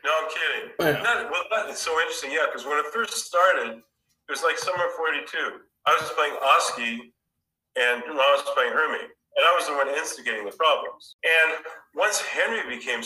[0.04, 1.04] no, I'm kidding.
[1.04, 2.32] Not, well, that is so interesting.
[2.32, 5.62] Yeah, because when it first started, it was like summer '42.
[5.86, 7.14] I was playing Oscy,
[7.76, 11.16] and I was playing Hermie, and I was the one instigating the problems.
[11.24, 11.64] And
[11.96, 13.02] once Henry became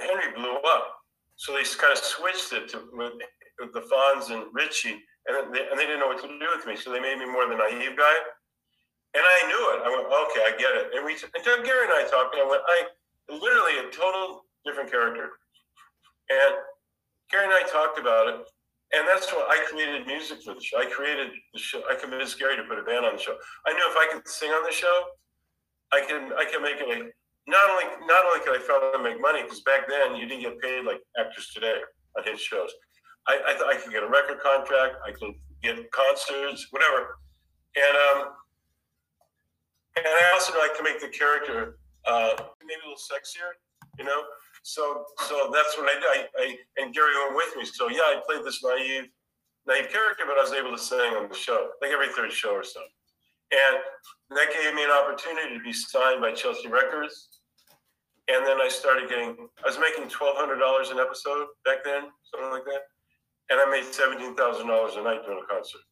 [0.00, 0.96] Henry blew up,
[1.36, 3.12] so they kind of switched it to with,
[3.60, 6.66] with the Fonz and Richie, and they, and they didn't know what to do with
[6.66, 8.16] me, so they made me more the naive guy.
[9.14, 9.78] And I knew it.
[9.80, 10.92] I went, okay, I get it.
[10.92, 12.84] And we, and Doug Garry and I talked, and I went, I
[13.28, 15.30] literally a total different character.
[16.30, 16.54] And
[17.30, 18.40] Garry and I talked about it,
[18.94, 20.78] and that's what I created music for the show.
[20.78, 21.82] I created the show.
[21.90, 23.34] I convinced Garry to put a band on the show.
[23.66, 25.04] I knew if I could sing on the show,
[25.92, 27.10] I can I can make it a
[27.48, 30.58] not only not only could I finally make money because back then you didn't get
[30.60, 31.78] paid like actors today
[32.16, 32.70] on hit shows.
[33.26, 34.96] I I, I could get a record contract.
[35.06, 37.18] I could get concerts, whatever,
[37.74, 38.18] and um,
[39.96, 43.54] and I also know I can make the character uh, maybe a little sexier,
[43.98, 44.22] you know.
[44.62, 45.96] So so that's what I.
[45.98, 47.64] I, I and Garry went with me.
[47.64, 49.08] So yeah, I played this naive
[49.66, 52.50] naive character, but I was able to sing on the show, like every third show
[52.54, 52.80] or so.
[53.52, 53.78] And
[54.30, 57.28] that gave me an opportunity to be signed by Chelsea Records.
[58.26, 62.64] And then I started getting, I was making $1,200 an episode back then, something like
[62.66, 62.90] that.
[63.50, 65.82] And I made $17,000 a night doing a concert.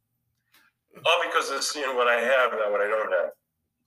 [1.07, 3.31] All because of seeing what I have, and not what I don't have.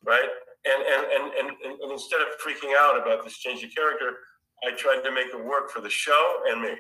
[0.06, 0.30] Right?
[0.68, 4.18] And, and, and, and, and, instead of freaking out about this change of character,
[4.66, 6.74] I tried to make it work for the show and me.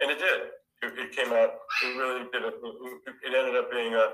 [0.00, 0.40] And it did.
[0.82, 1.50] It, it came out,
[1.84, 2.42] it really did.
[2.42, 2.54] It,
[3.26, 4.10] it ended up being a,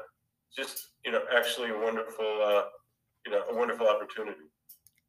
[0.56, 2.62] just you know actually a wonderful uh,
[3.26, 4.40] you know a wonderful opportunity.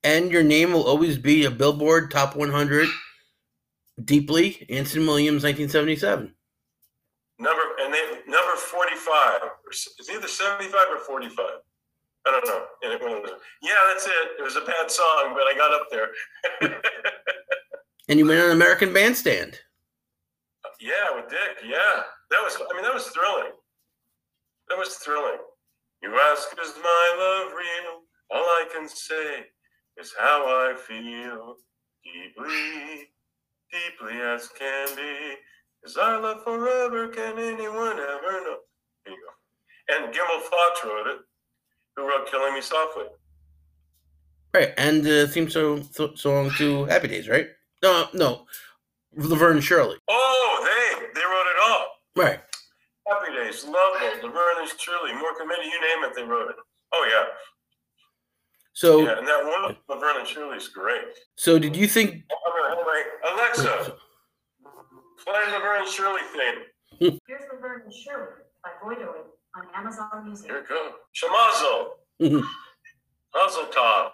[0.04, 2.88] And your name will always be a Billboard Top 100
[4.04, 4.65] deeply.
[4.69, 6.34] Anson Williams, 1977.
[7.39, 9.39] Number and they number forty five.
[9.67, 11.62] It's either seventy five or forty five.
[12.28, 12.66] I don't know.
[12.84, 13.32] And it was,
[13.62, 14.40] yeah, that's it.
[14.40, 16.10] It was a bad song, but I got up there.
[18.10, 19.60] And you went on American Bandstand.
[20.82, 21.64] yeah, with Dick.
[21.66, 22.58] Yeah, that was.
[22.58, 23.52] I mean, that was thrilling.
[24.70, 25.40] That was thrilling.
[26.04, 28.02] You ask, is my love real?
[28.32, 29.46] All I can say
[29.98, 31.56] is how I feel
[32.04, 33.10] deeply,
[33.72, 35.36] deeply as can be.
[35.84, 37.08] Is our love forever?
[37.08, 38.58] Can anyone ever know?
[39.06, 39.96] Here you go.
[39.96, 41.20] And Gimbel Fox wrote it,
[41.95, 43.06] who wrote "Killing Me Softly."
[44.54, 44.73] Right.
[44.77, 47.47] And uh, the theme song, th- song to Happy Days, right?
[47.82, 48.45] No, no.
[49.15, 49.97] Laverne Shirley.
[50.10, 51.86] Oh, they they wrote it all.
[52.15, 52.39] Right.
[53.08, 55.65] Happy Days, Love Boat, Laverne is truly more committed.
[55.65, 56.56] You name it, they wrote it.
[56.93, 57.25] Oh yeah,
[58.73, 59.17] So, yeah.
[59.17, 61.04] And that one, Laverne and Shirley, is great.
[61.36, 62.12] so did you think?
[62.32, 63.95] I'm gonna- anyway, Alexa,
[65.25, 66.63] play Laverne and Shirley theme.
[67.12, 67.17] Hmm.
[67.27, 69.25] Here's Laverne and Shirley by Voidoid
[69.56, 70.48] on Amazon Music.
[70.48, 70.94] Here it goes.
[71.16, 71.90] Shamazo,
[72.22, 72.44] Mhm.
[73.34, 74.12] Mazel Tov.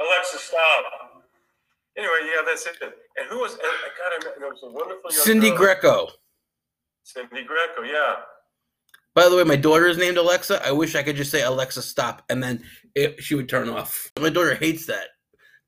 [0.00, 1.24] Alexa, stop.
[1.96, 2.76] Anyway, yeah, that's it.
[2.82, 3.52] And who was?
[3.52, 4.32] And I got him.
[4.38, 5.58] There was a wonderful young Cindy girl.
[5.58, 6.10] Grecco.
[7.06, 8.16] Cyndi Grecco, yeah.
[9.14, 10.64] By the way, my daughter is named Alexa.
[10.64, 12.62] I wish I could just say Alexa, stop, and then
[12.94, 14.10] it, she would turn off.
[14.20, 15.08] My daughter hates that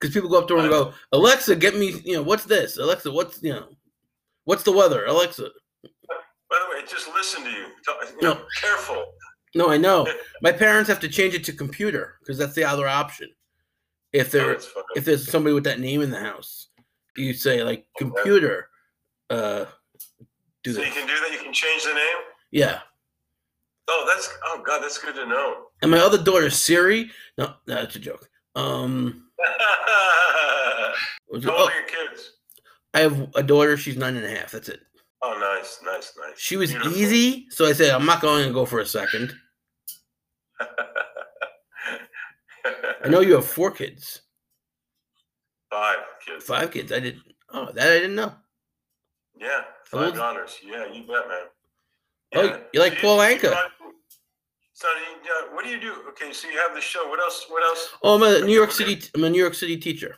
[0.00, 2.78] because people go up to her and go, Alexa, get me, you know, what's this?
[2.78, 3.68] Alexa, what's you know,
[4.44, 5.06] what's the weather?
[5.06, 5.48] Alexa.
[5.82, 7.66] By the way, just listen to you.
[8.20, 8.40] You know, No.
[8.60, 9.04] Careful.
[9.54, 10.06] No, I know.
[10.40, 13.28] My parents have to change it to computer because that's the other option.
[14.12, 14.58] If there
[14.94, 16.68] if there's somebody with that name in the house,
[17.16, 18.68] you say like computer.
[19.30, 19.64] Uh,
[20.62, 21.32] do that so you can do that.
[21.32, 22.18] You can change the name.
[22.50, 22.80] Yeah.
[23.88, 25.64] Oh, that's oh god, that's good to know.
[25.82, 27.10] And my other daughter Siri.
[27.36, 28.28] No, no, that's a joke.
[28.54, 30.92] Um, How
[31.32, 32.32] old oh, are your kids?
[32.94, 33.76] I have a daughter.
[33.76, 34.50] She's nine and a half.
[34.52, 34.80] That's it.
[35.22, 36.38] Oh, nice, nice, nice.
[36.38, 36.98] She was Beautiful.
[36.98, 39.32] easy, so I said I'm not going to go for a second.
[43.04, 44.22] I know you have four kids,
[45.70, 46.44] Five kids.
[46.44, 46.92] five kids.
[46.92, 47.22] I didn't.
[47.50, 48.32] Oh, that I didn't know.
[49.36, 50.58] Yeah, five daughters.
[50.64, 51.46] Yeah, you bet, man.
[52.34, 53.54] Oh, you like Paul Anka?
[54.72, 55.94] So, you, uh, what do you do?
[56.08, 57.06] Okay, so you have the show.
[57.08, 57.46] What else?
[57.48, 57.90] What else?
[58.02, 59.00] Oh, I'm a New York City.
[59.14, 60.16] I'm a New York City teacher.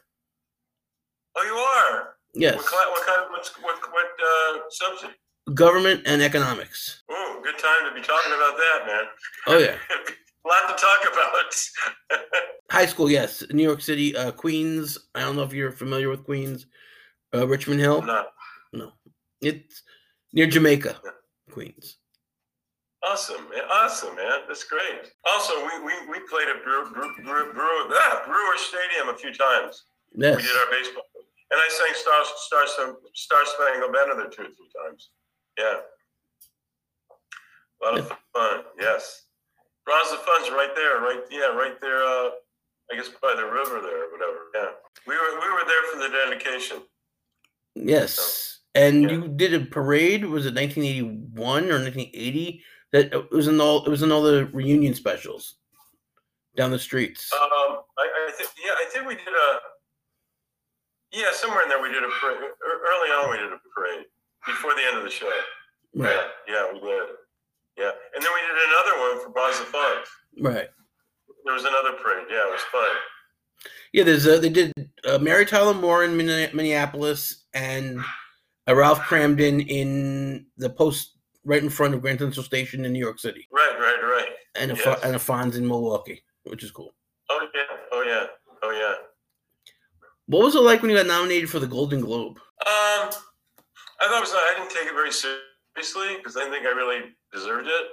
[1.37, 2.15] Oh, you are.
[2.37, 5.19] Yes, What, what kind of what's, what what uh, subject?
[5.55, 7.03] government and economics.
[7.13, 9.03] Ooh, good time to be talking about that, man.
[9.47, 12.31] Oh yeah, A lot to talk about.
[12.71, 13.09] high school.
[13.11, 14.99] Yes, New York City, uh, Queens.
[15.15, 16.67] I don't know if you're familiar with Queens,
[17.35, 18.03] uh, Richmond Hill.
[18.03, 18.25] No.
[18.73, 18.93] No.
[19.41, 19.83] It's
[20.33, 20.97] near Jamaica,
[21.53, 21.99] Queens.
[23.07, 23.65] Awesome, man.
[23.73, 24.41] Awesome, man.
[24.49, 25.13] That's great.
[25.27, 29.33] Also, we we, we played at Brew, Brew, Brew, Brew, ah, Brewer Stadium a few
[29.33, 29.85] times.
[30.15, 30.37] Yes.
[30.37, 31.03] We did our baseball.
[31.51, 35.11] And I sang Star, Star, Star Spangled Banner there two or three times.
[35.59, 35.81] Yeah.
[37.83, 38.63] A lot of fun.
[38.81, 39.27] Yes.
[39.85, 41.01] Bronze Fun's right there.
[41.01, 41.21] Right.
[41.31, 41.55] Yeah.
[41.55, 42.03] Right there.
[42.03, 42.31] Uh,
[42.91, 44.39] I guess by the river there or whatever.
[44.55, 44.71] Yeah.
[45.07, 46.79] We were we were there for the dedication.
[47.75, 48.61] Yes.
[48.75, 49.11] And Yeah.
[49.11, 50.25] you did a parade.
[50.25, 52.63] Was it 1981 or 1980?
[52.95, 53.85] That it was in all.
[53.85, 55.57] It was in all the reunion specials
[56.57, 57.29] down the streets.
[57.33, 59.59] Um, I, I think yeah, I think we did a
[61.11, 62.39] yeah somewhere in there we did a parade.
[62.39, 64.07] Early on, we did a parade
[64.47, 65.27] before the end of the show.
[65.97, 66.15] right.
[66.47, 67.09] Yeah, yeah, we did.
[67.77, 69.97] Yeah, and then we did another one for Bronze of Fun.
[70.39, 70.69] Right.
[71.45, 72.27] There was another parade.
[72.31, 73.71] Yeah, it was fun.
[73.93, 74.05] Yeah.
[74.05, 74.73] There's a, they did
[75.05, 77.99] uh, Mary Tyler Moore in Minneapolis and
[78.69, 81.14] uh, Ralph Kramden in the post
[81.45, 84.29] right in front of Grand Central Station in New York City, Right, right, right.
[84.57, 85.01] and a Yes.
[85.05, 86.95] and a Fonz in Milwaukee, which is cool.
[87.31, 88.27] Oh yeah, oh yeah,
[88.63, 88.95] oh yeah.
[90.27, 92.39] What was it like when you got nominated for the Golden Globe?
[92.39, 93.11] Um,
[94.01, 94.33] I thought it was.
[94.33, 97.87] I didn't take it very seriously because I didn't think I really deserved it.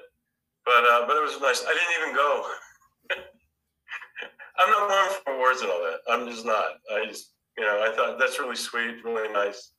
[0.65, 1.63] But uh, but it was nice.
[1.65, 2.45] I didn't even go.
[4.59, 5.99] I'm not one for awards and all that.
[6.09, 6.65] I'm just not.
[6.93, 9.71] I just you know I thought that's really sweet, really nice.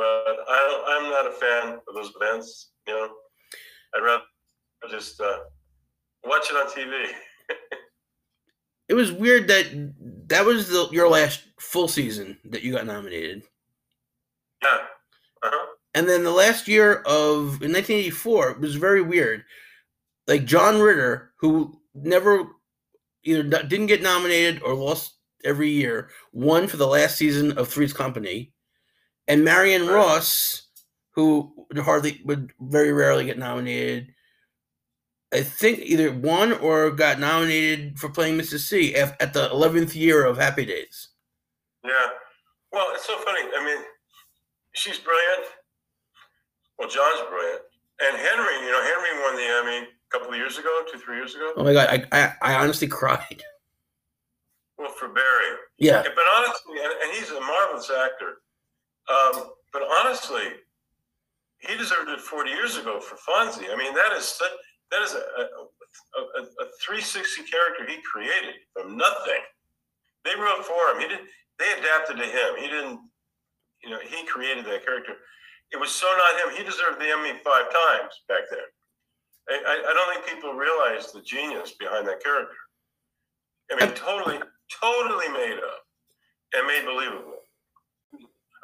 [0.00, 2.70] But I, I'm not a fan of those events.
[2.88, 3.10] You know,
[3.94, 4.22] I'd rather
[4.88, 5.40] just uh,
[6.24, 7.12] watch it on TV.
[8.88, 9.66] It was weird that
[10.26, 13.44] that was the, your last full season that you got nominated.
[14.60, 14.78] Yeah.
[15.44, 15.66] Uh-huh.
[15.94, 19.44] And then the last year of in 1984 it was very weird.
[20.26, 22.48] Like John Ritter, who never
[23.22, 27.92] either didn't get nominated or lost every year, won for the last season of Three's
[27.92, 28.52] Company,
[29.30, 30.62] and Marion Ross,
[31.12, 34.12] who would hardly would very rarely get nominated.
[35.32, 38.66] I think either won or got nominated for playing Mrs.
[38.66, 41.10] C at, the 11th year of Happy Days.
[41.84, 41.92] Yeah.
[42.72, 43.42] Well, it's so funny.
[43.56, 43.84] I mean,
[44.72, 45.52] she's brilliant.
[46.76, 47.62] Well, John's brilliant.
[48.02, 51.16] And Henry, you know, Henry won the Emmy a couple of years ago, two, three
[51.18, 51.52] years ago.
[51.56, 53.44] Oh my god, I I, I honestly cried.
[54.76, 55.56] Well, for Barry.
[55.78, 58.39] Yeah, But honestly, and, and he's a marvelous actor.
[59.10, 60.62] Um, but honestly,
[61.58, 63.68] he deserved it 40 years ago for Fonzie.
[63.70, 64.50] I mean, that is such,
[64.90, 69.42] that is a, a, a, a 360 character he created from nothing.
[70.24, 71.00] They wrote for him.
[71.00, 71.28] He didn't.
[71.58, 72.56] They adapted to him.
[72.58, 73.00] He didn't.
[73.84, 75.16] You know, he created that character.
[75.72, 76.56] It was so not him.
[76.56, 78.66] He deserved the Emmy five times back then.
[79.48, 82.56] I, I, I don't think people realize the genius behind that character.
[83.72, 84.38] I mean, totally,
[84.80, 85.82] totally made up
[86.54, 87.29] and made believable.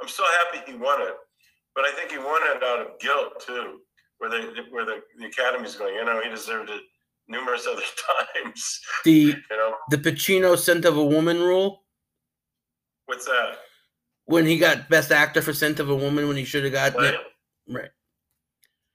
[0.03, 1.15] I'm so happy he won it,
[1.75, 3.81] but I think he won it out of guilt too,
[4.19, 5.95] where the where the, the Academy's going.
[5.95, 6.83] You know, he deserved it
[7.29, 7.83] numerous other
[8.45, 8.81] times.
[9.05, 11.83] the You know, the Pacino scent of a woman rule
[13.07, 13.59] what's that?
[14.27, 17.01] when he got best actor for scent of a woman when he should have gotten
[17.01, 17.21] Right, it.
[17.69, 17.91] Right.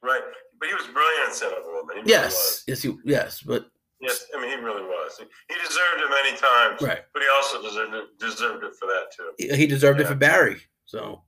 [0.03, 0.21] right.
[0.59, 2.03] But he was brilliant in Scent of a Woman.
[2.03, 2.33] He Yes.
[2.33, 2.63] was.
[2.67, 2.81] Yes.
[2.83, 3.41] He, yes.
[3.41, 3.65] But
[4.01, 5.17] Yes, I mean he really was.
[5.17, 6.81] He, he deserved it many times.
[6.81, 7.01] right.
[7.13, 9.31] But he also deserved it, deserved it for that too.
[9.37, 10.57] He, he deserved it for Barry.
[10.91, 11.23] So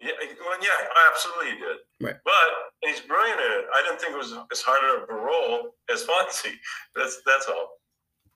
[0.00, 0.10] Yeah,
[0.44, 1.76] well, yeah, absolutely he did.
[2.00, 2.16] Right.
[2.24, 2.48] But
[2.82, 3.64] he's brilliant in it.
[3.72, 6.56] I didn't think it was as hard of a role as Fonzie.
[6.96, 7.78] That's that's all.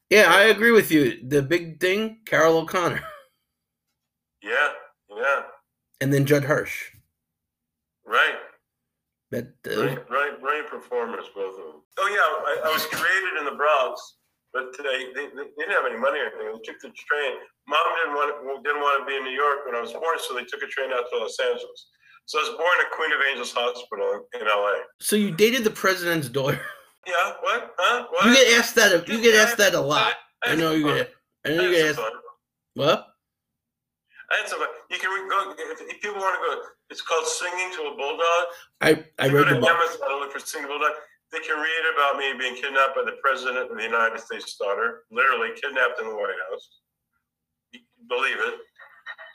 [0.09, 1.19] yeah, I agree with you.
[1.29, 3.03] The big thing, Carroll O'Connor,
[4.43, 4.69] Yeah,
[5.15, 5.43] yeah,
[6.01, 6.93] and then Judd Hirsch.
[8.07, 8.39] right,
[9.33, 10.67] That uh, right, right, right.
[10.71, 11.83] Performers, both of them.
[11.99, 13.99] Oh yeah, I, I was created in the Bronx,
[14.53, 16.51] but they, they, they didn't have any money or anything.
[16.51, 17.33] They took the train.
[17.69, 20.35] Mom didn't want didn't want to be in New York when I was born, so
[20.35, 21.81] they took a train out to Los Angeles.
[22.27, 24.83] So I was born at Queen of Angels Hospital in, L.A.
[25.01, 26.61] so you dated the president's daughter.
[27.07, 27.73] Yeah, what?
[27.79, 28.07] Huh?
[28.11, 28.27] What?
[28.27, 29.09] You get asked that.
[29.09, 30.13] You get asked that a lot.
[30.45, 31.11] I know you get.
[31.47, 32.01] I know you get asked.
[32.75, 33.07] What?
[34.31, 34.61] I had some.
[34.91, 36.63] You can go if, if people want to go.
[36.91, 38.47] It's called Singing to a Bulldog.
[38.83, 39.71] I I go read to the book.
[39.71, 40.97] Amazon and look for Singing to a Bulldog.
[41.33, 45.05] They can read about me being kidnapped by the president of the United States daughter,
[45.11, 46.81] literally kidnapped in the White House.
[48.09, 48.55] Believe it.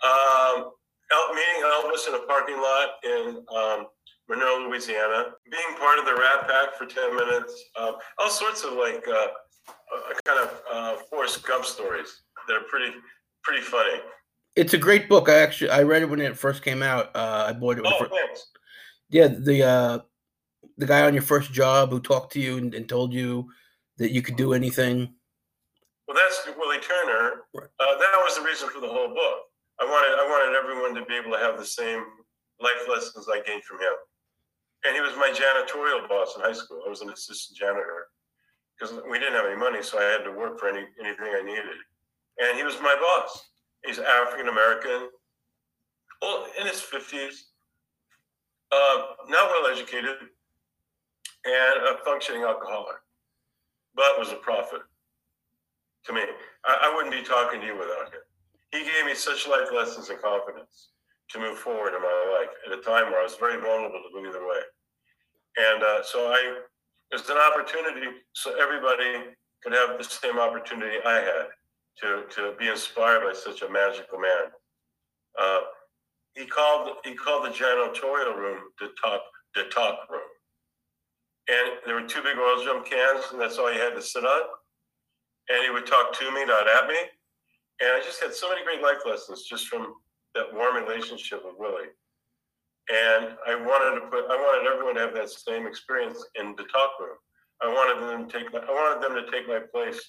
[0.04, 0.72] Um,
[1.12, 3.88] El- meeting Elvis in a parking lot in um,
[4.28, 5.32] Monroe, Louisiana.
[5.50, 7.54] Being part of the Rat Pack for ten minutes.
[7.80, 9.28] Um, all sorts of like uh,
[9.70, 12.94] uh, kind of uh, Forrest Gump stories that are pretty
[13.44, 14.00] pretty funny.
[14.56, 15.30] It's a great book.
[15.30, 17.16] I actually I read it when it first came out.
[17.16, 17.86] Uh, I bought it.
[17.86, 18.48] Oh, thanks.
[19.10, 20.00] yeah, the uh,
[20.78, 23.50] the guy on your first job who talked to you and, and told you
[23.98, 25.14] that you could do anything.
[26.08, 27.42] Well, that's Willie Turner.
[27.54, 27.68] Right.
[27.80, 29.38] Uh, that was the reason for the whole book.
[29.80, 32.04] I wanted I wanted everyone to be able to have the same
[32.62, 33.94] life lessons I gained from him,
[34.86, 36.84] and he was my janitorial boss in high school.
[36.86, 38.08] I was an assistant janitor
[38.78, 41.42] because we didn't have any money, so I had to work for any anything I
[41.44, 41.80] needed.
[42.40, 43.50] And he was my boss.
[43.86, 45.10] He's African American,
[46.22, 47.52] well, in his fifties,
[48.72, 50.16] uh, not well educated,
[51.46, 52.98] and a functioning alcoholic,
[53.96, 54.82] but was a prophet
[56.06, 56.22] to me.
[56.66, 58.22] I, I wouldn't be talking to you without him.
[58.72, 60.90] He gave me such life lessons and confidence
[61.30, 64.10] to move forward in my life at a time where I was very vulnerable to
[64.14, 64.62] go either way.
[65.58, 66.62] And uh, so I,
[67.12, 69.32] it's an opportunity so everybody
[69.64, 71.48] could have the same opportunity I had
[72.02, 74.52] to, to be inspired by such a magical man.
[75.40, 75.60] Uh,
[76.36, 79.24] he called he called the janitorial room the top
[79.56, 80.22] the talk room,
[81.48, 84.26] and there were two big oil drum cans, and that's all you had to sit
[84.26, 84.42] on.
[85.50, 86.98] And he would talk to me, not at me.
[87.82, 89.94] And I just had so many great life lessons just from
[90.34, 91.94] that warm relationship with Willie.
[92.90, 96.64] And I wanted to put I wanted everyone to have that same experience in the
[96.64, 97.18] talk room.
[97.62, 100.00] I wanted them to take my, I wanted them to take my place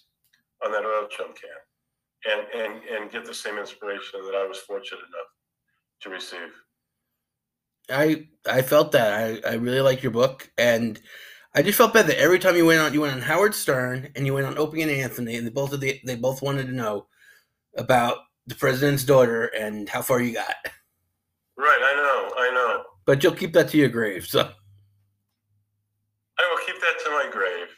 [0.64, 4.58] on that oil chum can and and and get the same inspiration that I was
[4.58, 5.30] fortunate enough
[6.02, 6.52] to receive.
[7.90, 9.42] I I felt that.
[9.44, 11.00] I, I really like your book and
[11.56, 14.10] I just felt bad that every time you went on you went on Howard Stern
[14.14, 16.66] and you went on Opie and Anthony and they both of the, they both wanted
[16.66, 17.06] to know
[17.78, 20.54] about the president's daughter and how far you got.
[21.56, 22.84] Right, I know, I know.
[23.06, 24.40] But you'll keep that to your grave, so
[26.38, 27.68] I will keep that to my grave.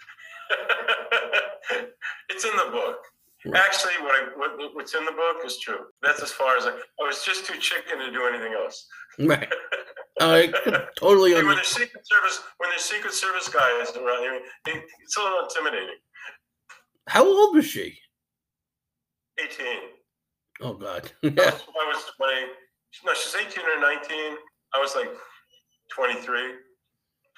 [2.30, 2.98] it's in the book.
[3.54, 5.86] Actually, what, I, what what's in the book is true.
[6.02, 6.70] That's as far as I.
[6.70, 8.88] I was just too chicken to do anything else.
[9.20, 9.48] right.
[10.20, 10.52] I
[10.98, 14.84] totally Hey, when the Secret Service, when there's Secret Service guys around, I mean, it-
[15.02, 15.96] it's a little intimidating.
[17.08, 17.98] How old was she?
[19.40, 19.66] 18.
[20.60, 21.10] Oh God.
[21.24, 21.32] I Yeah.
[21.44, 22.34] was, I was 20.
[23.04, 24.36] No, she's 18 or 19.
[24.74, 25.08] I was like
[25.90, 26.54] 23,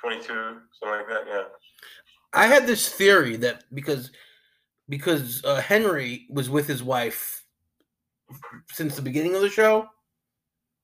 [0.00, 0.60] 22, something
[0.98, 1.24] like that.
[1.28, 1.42] Yeah.
[2.32, 4.10] I had this theory that because
[4.88, 7.44] because uh, Henry was with his wife
[8.72, 9.86] since the beginning of the show.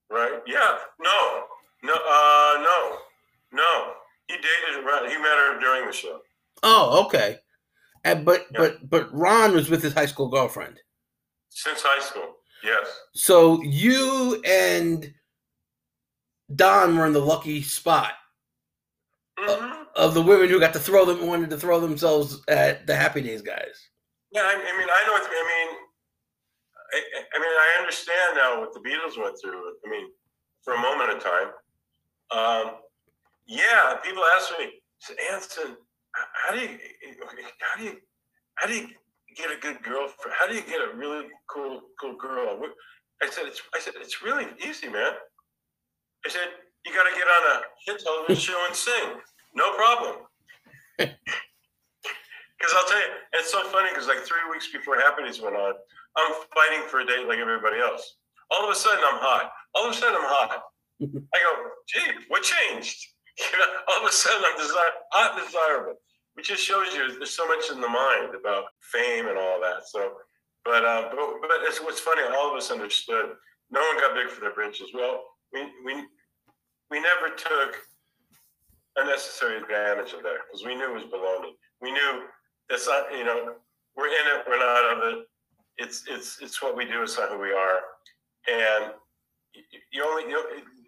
[0.09, 0.39] Right?
[0.45, 0.77] Yeah.
[0.99, 1.43] No.
[1.87, 1.93] No.
[1.93, 2.61] Uh.
[2.61, 2.97] No.
[3.53, 3.93] No.
[4.27, 4.83] He dated.
[4.83, 6.19] her- He met her during the show.
[6.63, 7.39] Oh, okay.
[8.03, 8.59] And, but Yeah.
[8.59, 10.79] but but Ron was with his high school girlfriend.
[11.49, 12.35] Since high school.
[12.63, 12.87] Yes.
[13.13, 15.13] So you and
[16.55, 18.13] Don were in the lucky spot
[19.39, 22.95] hmm of the women who got to throw them wanted to throw themselves at the
[22.95, 23.89] Happy Days guys.
[24.31, 24.41] Yeah.
[24.43, 25.13] I, I mean, I know.
[25.13, 25.77] What, I mean,
[26.93, 29.61] I- I mean, I understand now what the Beatles went through.
[29.85, 30.07] I mean,
[30.63, 31.49] for a moment of time.
[32.31, 32.71] Um,
[33.47, 33.95] yeah.
[34.03, 34.71] People ask me,
[35.33, 35.77] Anson,
[36.11, 36.69] how do you,
[37.19, 37.97] how do you,
[38.55, 38.87] how do you
[39.35, 40.35] get a good girlfriend?
[40.39, 42.59] How do you get a really cool, cool girl?
[43.21, 45.13] I said, it's, I said, it's really easy, man.
[46.25, 46.47] I said,
[46.85, 49.21] you got to get on a hit television show and sing.
[49.55, 50.15] No problem.
[52.57, 55.73] Because I'll tell you, it's so funny because like three weeks before Happenings went on,
[56.17, 58.17] I'm fighting for a date like everybody else.
[58.49, 59.51] All of a sudden, I'm hot.
[59.75, 60.63] All of a sudden, I'm hot.
[61.01, 62.97] I go, gee, what changed?
[63.37, 65.93] You know, all of a sudden, I'm desire, hot desirable.
[66.37, 69.85] It just shows you there's so much in the mind about fame and all that.
[69.85, 70.13] So,
[70.65, 72.23] but uh, but, but it's what's funny.
[72.35, 73.37] All of us understood.
[73.69, 74.89] No one got big for their britches.
[74.91, 75.21] Well,
[75.53, 76.01] we we
[76.89, 77.77] we never took
[78.95, 81.53] unnecessary advantage of that because we knew it was baloney.
[81.79, 82.23] We knew
[82.69, 83.53] that's not you know
[83.95, 85.25] we're in it, we're not of it.
[85.77, 87.03] It's it's it's what we do.
[87.03, 87.81] It's not who we are,
[88.47, 88.93] and
[89.91, 90.43] you only you know,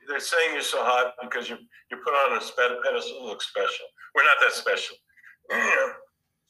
[0.10, 1.58] they're saying you're so hot because you
[1.92, 3.86] you put on a pedestal to look special.
[4.16, 4.98] We're not that special,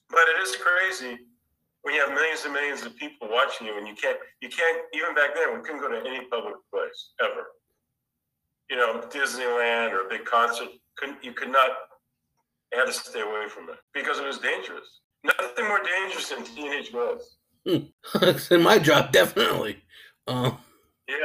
[0.10, 1.20] but it is crazy
[1.84, 4.82] when you have millions and millions of people watching you, and you can't you can't
[4.96, 7.52] even back then we couldn't go to any public place ever.
[8.70, 11.72] You know, Disneyland or a big concert, couldn't you could not
[12.74, 15.02] had to stay away from it because it was dangerous.
[15.24, 17.38] Nothing more dangerous than teenage girls.
[17.66, 19.82] it's in my job, definitely.
[20.28, 20.58] Um,
[21.10, 21.16] Yeah,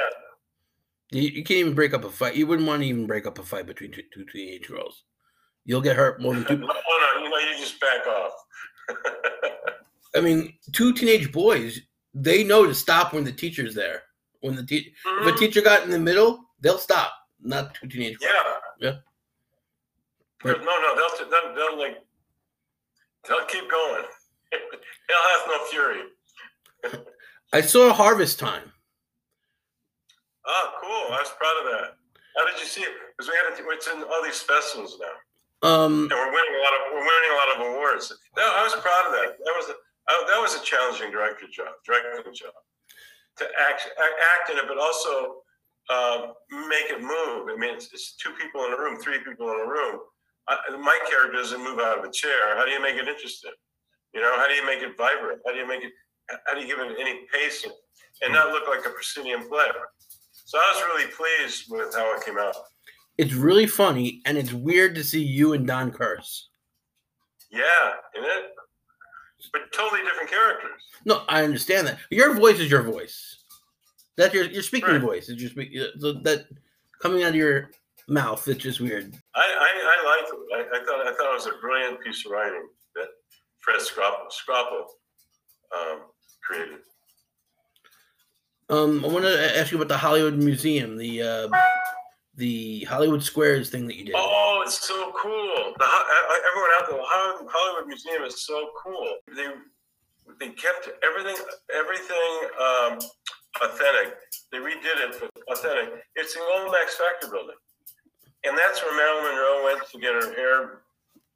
[1.14, 2.34] you, you can't even break up a fight.
[2.36, 5.04] You wouldn't want to even break up a fight between two, two teenage girls.
[5.64, 6.56] You'll get hurt more than no, two.
[6.58, 6.66] no,
[7.20, 8.32] you know, you just back off.
[10.16, 11.80] I mean, two teenage boys.
[12.14, 14.02] They know to stop when the teacher's there.
[14.40, 15.38] When the te- if a Mhm.
[15.38, 17.12] teacher got in the middle, they'll stop.
[17.40, 18.32] Not two teenage girls.
[18.80, 18.88] Yeah.
[18.90, 18.96] Yeah.
[20.42, 22.04] But no, no, they'll, they'll, they'll like,
[23.26, 24.04] they'll keep going.
[24.52, 26.02] They'll have no fury.
[27.52, 28.72] I saw Harvest Time.
[30.46, 31.16] Oh, cool.
[31.16, 31.88] I was proud of that.
[32.36, 32.92] How did you see it?
[33.16, 35.16] Because we had it, it's in all these festivals now,
[35.62, 38.12] Um, and we're winning a lot of we're winning a lot of awards.
[38.36, 39.38] No, I was proud of that.
[39.38, 39.76] That was a
[40.08, 42.52] I, that was a challenging director job, directing job,
[43.38, 43.88] to act
[44.34, 45.46] act in it, but also
[45.88, 46.34] um,
[46.68, 47.48] make it move.
[47.48, 50.00] I mean, it's, it's two people in a room, three people in a room.
[50.48, 52.56] I, my character doesn't move out of a chair.
[52.56, 53.54] How do you make it interesting?
[54.12, 55.40] You know, how do you make it vibrant?
[55.46, 55.92] How do you make it?
[56.46, 57.72] How do you give it any pace and,
[58.22, 59.68] and not look like a proscenium play?
[60.44, 62.54] So I was really pleased with how it came out.
[63.16, 66.48] It's really funny, and it's weird to see you and Don curse.
[67.50, 67.60] Yeah,
[68.16, 68.50] isn't it?
[69.52, 70.80] But totally different characters.
[71.04, 71.98] No, I understand that.
[72.10, 73.42] Your voice is your voice.
[74.16, 75.00] That your your speaking Right.
[75.00, 75.72] voice is your speak.
[75.98, 76.46] So that
[77.00, 77.70] coming out of your
[78.08, 79.14] mouth, it's just weird.
[79.34, 80.40] I, I, I liked it.
[80.74, 82.66] I, I thought I thought it was a brilliant piece of writing
[82.96, 83.08] that
[83.60, 84.86] Fred Scrapple, Scrapple
[85.78, 86.00] um,
[86.42, 86.78] created.
[88.70, 91.48] Um, I want to ask you about the Hollywood Museum, the uh,
[92.36, 94.14] the Hollywood Squares thing that you did.
[94.16, 95.74] Oh, it's so cool!
[95.78, 99.16] The, I- I- everyone out there, the Hollywood- Museum is so cool.
[99.36, 99.48] They
[100.40, 101.36] they kept everything
[101.74, 102.98] everything um,
[103.62, 104.16] authentic.
[104.50, 106.02] They redid it but authentic.
[106.16, 107.56] It's the old Max Factor building,
[108.44, 110.80] and that's where Marilyn Monroe went to get her hair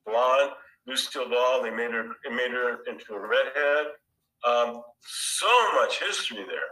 [0.06, 0.52] blonde.
[0.86, 1.62] Lucille Ball.
[1.62, 3.92] They made her it made her into a redhead.
[4.46, 6.70] Um, so much history there.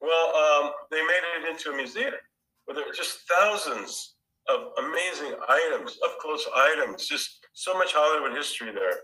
[0.00, 2.12] Well, um, they made it into a museum
[2.64, 4.14] where there were just thousands
[4.48, 9.00] of amazing items, up close items, just so much Hollywood history there.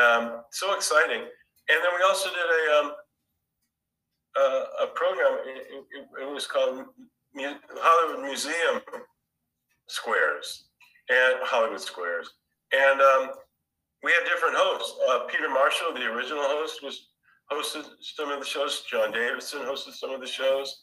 [0.00, 1.20] Um, so exciting.
[1.20, 2.92] And then we also did a um,
[4.82, 5.38] a program.
[5.46, 6.84] It, it, it was called
[7.34, 8.80] Mu- Hollywood Museum
[9.88, 10.64] Squares
[11.08, 12.30] and Hollywood Squares.
[12.72, 13.30] And um,
[14.02, 14.94] we had different hosts.
[15.10, 17.09] Uh, Peter Marshall, the original host, was
[17.52, 18.82] hosted some of the shows.
[18.90, 20.82] John Davidson hosted some of the shows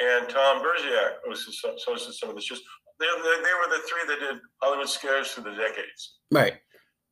[0.00, 2.60] and Tom Bergeron hosted some, hosted some of the shows.
[2.98, 6.20] They, they, they were the three that did Hollywood Squares through the decades.
[6.30, 6.54] Right.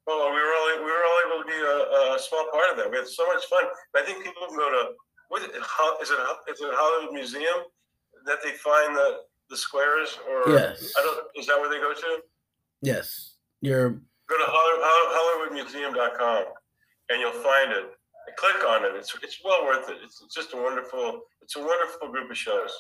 [0.07, 2.77] Well, we were all we were all able to be a, a small part of
[2.79, 2.91] that.
[2.91, 3.65] We had so much fun.
[3.95, 4.93] I think people can go to
[5.29, 5.57] what is it?
[6.51, 7.69] Is it Hollywood Museum
[8.25, 9.19] that they find the
[9.51, 10.93] the squares or Yes.
[10.99, 12.23] I don't is that where they go to?
[12.81, 13.35] Yes.
[13.61, 16.45] You're Go to Hollywood, HollywoodMuseum.com
[17.11, 17.98] and you'll find it.
[18.37, 18.93] Click on it.
[18.95, 19.99] It's it's well worth it.
[20.03, 22.71] It's, it's just a wonderful it's a wonderful group of shows.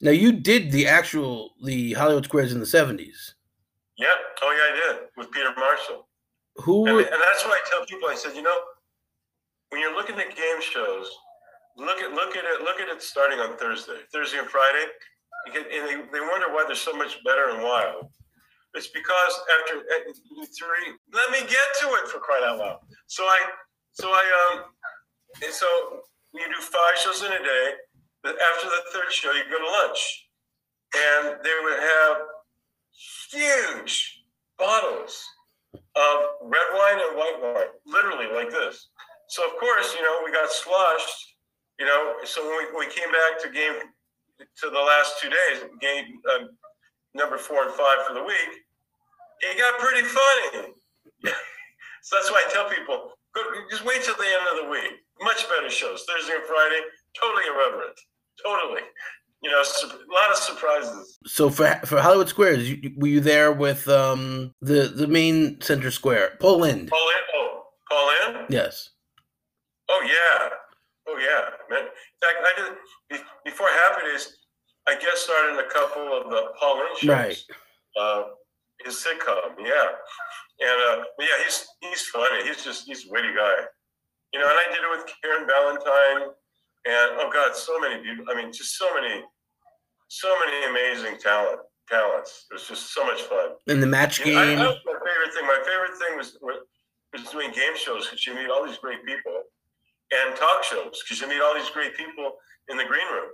[0.00, 3.34] now you did the actual the Hollywood Squares in the seventies.
[3.96, 4.14] Yeah.
[4.42, 6.06] Oh, yeah, I did with Peter Marshall.
[6.56, 6.86] Who?
[6.86, 8.08] And, and that's what I tell people.
[8.08, 8.58] I said, you know,
[9.70, 11.10] when you're looking at game shows,
[11.76, 14.86] look at look at it look at it starting on Thursday, Thursday and Friday.
[15.46, 18.10] You get, and they, they wonder why they're so much better and wild.
[18.74, 19.82] It's because after
[20.58, 22.78] three, let me get to it for crying out loud.
[23.06, 23.38] So I,
[23.98, 24.24] so I,
[24.54, 24.64] um,
[25.42, 25.66] and so
[26.32, 27.66] you do five shows in a day.
[28.22, 30.28] But After the third show, you go to lunch,
[30.94, 32.16] and they would have
[33.30, 34.22] huge
[34.58, 35.24] bottles
[35.74, 38.88] of red wine and white wine, literally like this.
[39.28, 41.34] So of course, you know, we got sloshed.
[41.78, 43.74] You know, so when we, we came back to game
[44.38, 46.48] to the last two days, game um,
[47.14, 48.52] number four and five for the week,
[49.42, 50.72] it got pretty funny.
[52.02, 53.12] so that's why I tell people,
[53.70, 54.92] just wait till the end of the week.
[55.22, 56.80] Much better shows, Thursday and Friday,
[57.18, 57.98] totally irreverent,
[58.44, 58.82] totally.
[59.42, 61.18] You know, a lot of surprises.
[61.26, 65.90] So for for Hollywood Squares, you, were you there with um the the main center
[65.90, 66.32] square?
[66.40, 68.46] Paul Lynde, oh, Paul Lynde.
[68.50, 68.90] Yes.
[69.88, 70.48] Oh yeah,
[71.08, 71.84] oh yeah, man.
[71.84, 72.72] In fact, I
[73.10, 74.38] did before Happy Days.
[74.88, 77.08] I guest starred in a couple of the Paul Lynde shows.
[77.08, 77.44] Right.
[78.00, 78.22] Uh,
[78.84, 79.88] his sitcom, yeah,
[80.60, 82.46] and uh, but yeah, he's he's funny.
[82.46, 83.66] He's just he's a witty guy,
[84.32, 84.48] you know.
[84.48, 86.34] And I did it with Karen Valentine,
[86.86, 88.32] and oh god, so many beautiful.
[88.32, 89.22] I mean, just so many,
[90.08, 92.46] so many amazing talent talents.
[92.50, 93.56] It was just so much fun.
[93.66, 94.58] In the match You know, I, game.
[94.58, 95.46] that was my favorite thing.
[95.46, 99.32] My favorite thing was was doing game shows because you meet all these great people,
[100.12, 102.36] and talk shows because you meet all these great people
[102.68, 103.30] in the green room.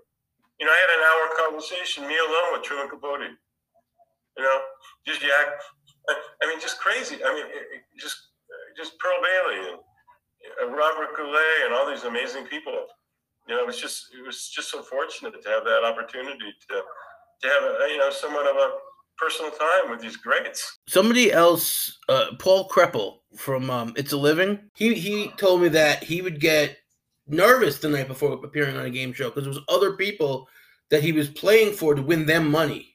[0.60, 3.26] You know, I had an hour conversation, me alone with Truman Capote.
[4.36, 4.58] You know,
[5.06, 5.46] just yak.
[6.08, 7.16] I, mean, just crazy.
[7.24, 7.44] I mean,
[7.98, 8.16] just
[8.76, 12.86] just Pearl Bailey and uh, Robert Goulet and all these amazing people.
[13.48, 16.82] You know, it was just it was just so fortunate to have that opportunity to
[17.42, 18.70] to have a, you know somewhat of a
[19.18, 20.78] personal time with these greats.
[20.88, 24.58] Somebody else, uh, Paul Kreppel from um, It's a Living.
[24.74, 26.78] He he told me that he would get
[27.26, 30.48] nervous the night before appearing on a game show because there was other people
[30.90, 32.93] that he was playing for to win them money.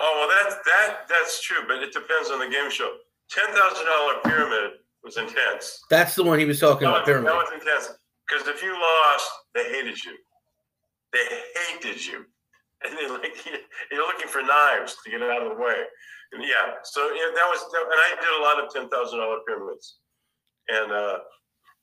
[0.00, 2.90] Oh well, that's that that's true, but it depends on the game show.
[3.30, 5.80] Ten thousand dollar pyramid was intense.
[5.90, 7.00] That's the one he was talking That about.
[7.02, 7.28] was, Pyramid.
[7.30, 10.14] that was intense because if you lost, they hated you.
[11.12, 11.24] They
[11.56, 12.24] hated you,
[12.84, 13.34] and they like
[13.90, 15.82] you're looking for knives to get out of the way.
[16.32, 19.38] And yeah, so yeah, that was, and I did a lot of ten thousand dollar
[19.48, 19.98] pyramids,
[20.68, 21.18] and uh,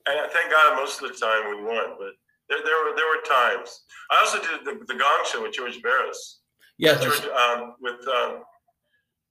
[0.08, 1.98] and thank God most of the time we won.
[1.98, 2.14] But
[2.48, 3.82] There, there were there were times.
[4.10, 6.40] I also did the, the Gong Show with George Barris.
[6.78, 8.42] Yes, George, um, with um,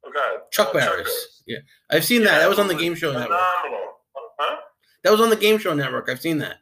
[0.06, 1.44] oh god, Chuck uh, Barris.
[1.46, 1.60] Yeah,
[1.92, 2.40] I've seen that.
[2.40, 3.38] That was on the Game Show Network.
[3.64, 3.88] Phenomenal,
[4.40, 4.56] huh?
[5.04, 6.10] That was on the Game Show Network.
[6.10, 6.58] I've seen that.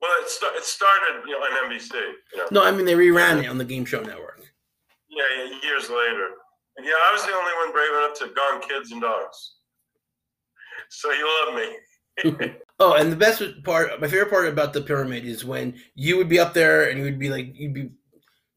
[0.00, 1.92] Well, it, sta- it started, you know, on NBC.
[1.92, 4.40] You know, No, I mean they reran it on the Game Show Network.
[5.10, 6.28] yeah, yeah, years later.
[6.78, 9.56] And yeah, I was the only one brave enough to gong kids and dogs.
[10.88, 12.56] So you love me.
[12.82, 16.30] Oh, and the best part, my favorite part about the pyramid is when you would
[16.30, 17.90] be up there and you would be like, you'd be,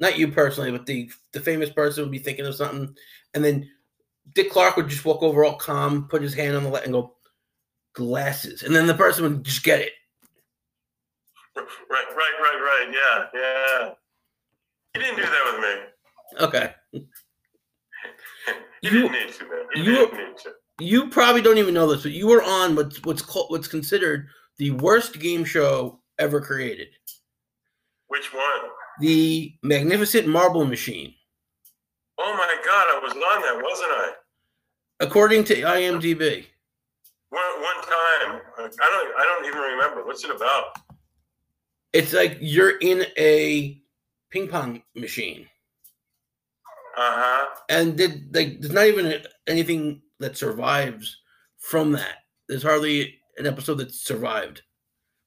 [0.04, 2.96] not you personally, but the the famous person would be thinking of something,
[3.34, 3.70] and then
[4.36, 6.94] Dick Clark would just walk over all calm, put his hand on the left, and
[6.94, 7.16] go,
[7.94, 9.94] glasses, and then the person would just get it.
[11.56, 12.88] right, right, right, right.
[12.94, 13.90] Yeah, yeah.
[14.94, 16.44] He didn't do that with me.
[16.46, 16.74] Okay,
[18.82, 19.66] You- didn't need to, man.
[19.74, 20.54] He you- didn't need to.
[20.80, 24.28] you probably don't even know this, but you were on what's what's called what's considered
[24.58, 26.90] the worst game show ever created,
[28.08, 28.70] Which one?
[29.00, 31.14] The Magnificent Marble Machine,
[32.20, 34.12] Oh my God, I was on that, wasn't I?
[35.00, 36.46] according to IMDb.
[37.30, 40.06] One, one time, I don't, I don't even remember.
[40.06, 40.78] What's it about?
[41.92, 43.82] It's like you're in a
[44.30, 45.48] ping pong machine,
[46.96, 47.46] Uh huh.
[47.70, 51.18] and did like there's not even anything that survives
[51.58, 52.18] from that.
[52.48, 54.62] There's hardly an episode that survived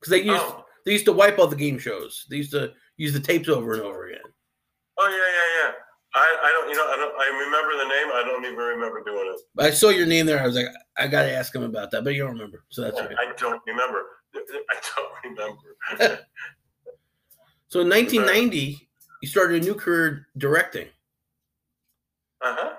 [0.00, 0.64] because they used Oh.
[0.84, 2.24] they used to wipe all the game shows.
[2.30, 4.20] They used to use the tapes over and over again.
[4.98, 5.72] oh yeah, yeah, yeah.
[6.14, 7.14] I, I don't, you know, I don't.
[7.20, 8.08] I remember the name.
[8.14, 9.40] I don't even remember doing it.
[9.62, 10.40] I saw your name there.
[10.42, 10.66] I was like,
[10.96, 13.14] I got to ask him about that, but you don't remember, so that's okay.
[13.18, 14.02] I don't remember.
[14.34, 16.18] I don't remember.
[17.68, 18.88] So in 1990,
[19.22, 20.86] you started a new career directing,
[22.40, 22.72] Uh huh.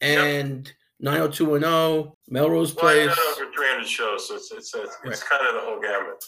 [0.00, 3.06] and 90210, Melrose Place.
[3.06, 5.30] Well, I've done over 300 shows, so it's it's it's, it's Right.
[5.30, 6.22] kind of the whole gamut.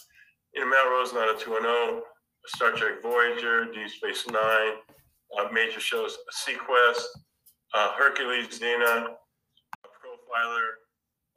[0.54, 2.02] You know, Melrose 90210,
[2.46, 4.72] Star Trek Voyager, Deep Space Nine,
[5.38, 6.16] uh, major shows,
[6.46, 7.02] seaQuest,
[7.74, 9.08] uh, Hercules, Xena,
[9.84, 10.68] Profiler.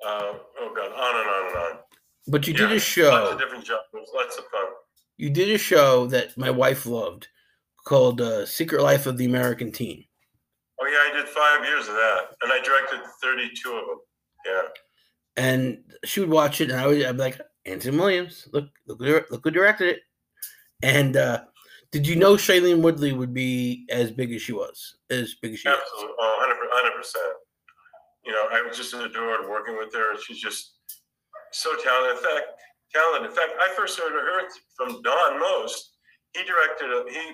[0.05, 1.79] Uh, oh God, on and on and on.
[2.27, 3.09] But you Yeah, did a show.
[3.09, 4.65] Lots of different genres, lots of fun.
[5.17, 7.27] You did a show that my wife loved
[7.85, 10.05] called uh, Secret Life of the American Teen.
[10.79, 13.97] Oh yeah, I did five years of that, and I directed 32 of them.
[14.45, 14.61] Yeah.
[15.35, 18.99] And she would watch it, and I would I'd be like, Anson Williams, look, look,
[19.01, 19.99] who- look who directed it.
[20.81, 21.41] And uh,
[21.91, 24.97] did you know Shailene Woodley would be as big as she was?
[25.09, 25.77] As big as she was.
[25.77, 26.35] Absolutely, oh,
[26.69, 27.33] 100 percent.
[28.25, 30.15] You know, I was just adored working with her.
[30.21, 30.75] She's just
[31.51, 32.17] so talented.
[32.17, 32.47] In fact,
[32.93, 33.31] talented.
[33.31, 35.95] In fact, I first heard of her from Don Most.
[36.35, 37.33] He directed a he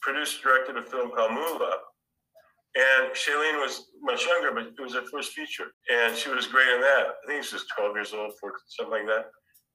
[0.00, 1.74] produced directed a film called Moola,
[2.74, 6.68] and Shailene was much younger, but it was her first feature, and she was great
[6.74, 7.06] in that.
[7.22, 9.26] I think she was 12 years old, 14, something like that.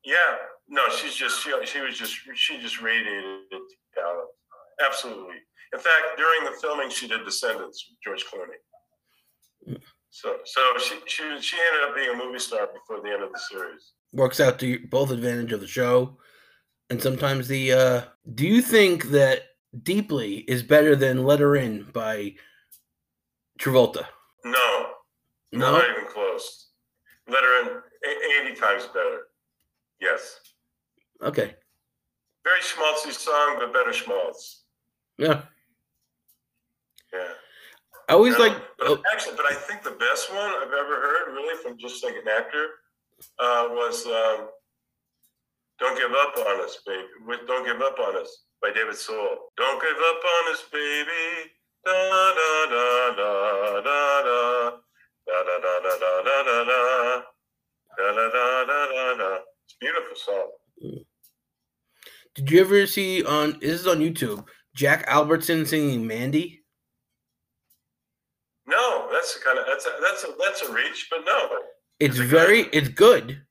[0.07, 0.37] Yeah,
[0.69, 3.41] no, she's just she, she was just she just radiated
[3.93, 4.29] talent.
[4.85, 5.35] Absolutely.
[5.73, 9.77] In fact, during the filming, she did Descendants with George Clooney.
[10.09, 13.33] So, so she, she she ended up being a movie star before the end of
[13.33, 13.91] the series.
[14.13, 16.17] Works out to both advantage of the show,
[16.89, 17.73] and sometimes the.
[17.73, 18.01] Uh,
[18.33, 19.41] do you think that
[19.83, 22.35] Deeply is better than Let Her In by
[23.59, 24.05] Travolta?
[24.45, 24.91] No,
[25.51, 25.73] No.
[25.73, 26.69] not even close.
[27.27, 27.81] Let her in
[28.47, 29.26] eighty times better.
[29.99, 30.39] Yes,
[31.23, 31.55] Okay.
[32.43, 34.63] very schmaltzy song, but better schmaltz.
[35.17, 35.41] Yeah.
[37.11, 37.33] Yeah.
[38.09, 38.53] I always like.
[38.77, 42.03] but oh, actually, but I think the best one I've ever heard, really, from just
[42.03, 42.65] like an actor,
[43.39, 44.49] uh, was um,
[45.79, 49.51] "Don't Give Up on Us, Baby." With "Don't Give Up on Us" by David Soul.
[49.57, 51.51] Don't give up on us, baby.
[51.85, 54.71] Da da da da da da da
[55.25, 57.23] da da da da da da da da
[57.97, 59.29] da da da da da.
[59.29, 59.46] It's a
[59.79, 60.49] beautiful song.
[62.35, 63.57] Did you ever see on?
[63.59, 64.45] This is on YouTube.
[64.75, 66.63] Jack Albertson singing Mandy.
[68.67, 71.49] No, that's the kind of that's a, that's a that's a reach, but no.
[71.99, 72.63] It's very.
[72.63, 72.75] good?
[72.75, 73.41] It's good.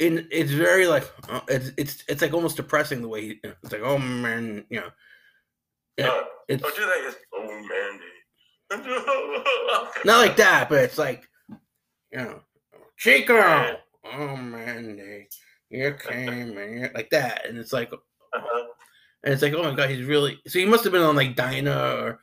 [0.00, 3.70] In it's very like uh, it's it's it's like almost depressing the way he, it's
[3.72, 4.88] like oh man you know
[5.98, 6.24] Yeah, No.
[6.48, 6.82] it's Oh, do?
[7.06, 7.44] It's, oh,
[8.72, 10.04] Mandy.
[10.06, 11.58] not like that but it's like you
[12.18, 12.40] know
[12.96, 15.28] Chico oh Mandy
[15.70, 18.64] you came and you like that and it's like Uh-huh.
[19.24, 21.36] and it's like oh my god he's really so he must have been on like
[21.36, 22.20] Dinah or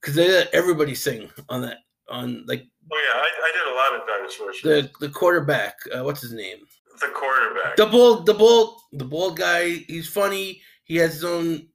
[0.00, 3.76] because they let everybody sing on that on like Oh yeah, I, I did a
[3.76, 4.90] lot of dinosaur shows.
[5.00, 6.58] the the quarterback uh, what's his name
[7.00, 7.76] The quarterback.
[7.76, 11.68] the bald the bald the bald guy he's funny he has his own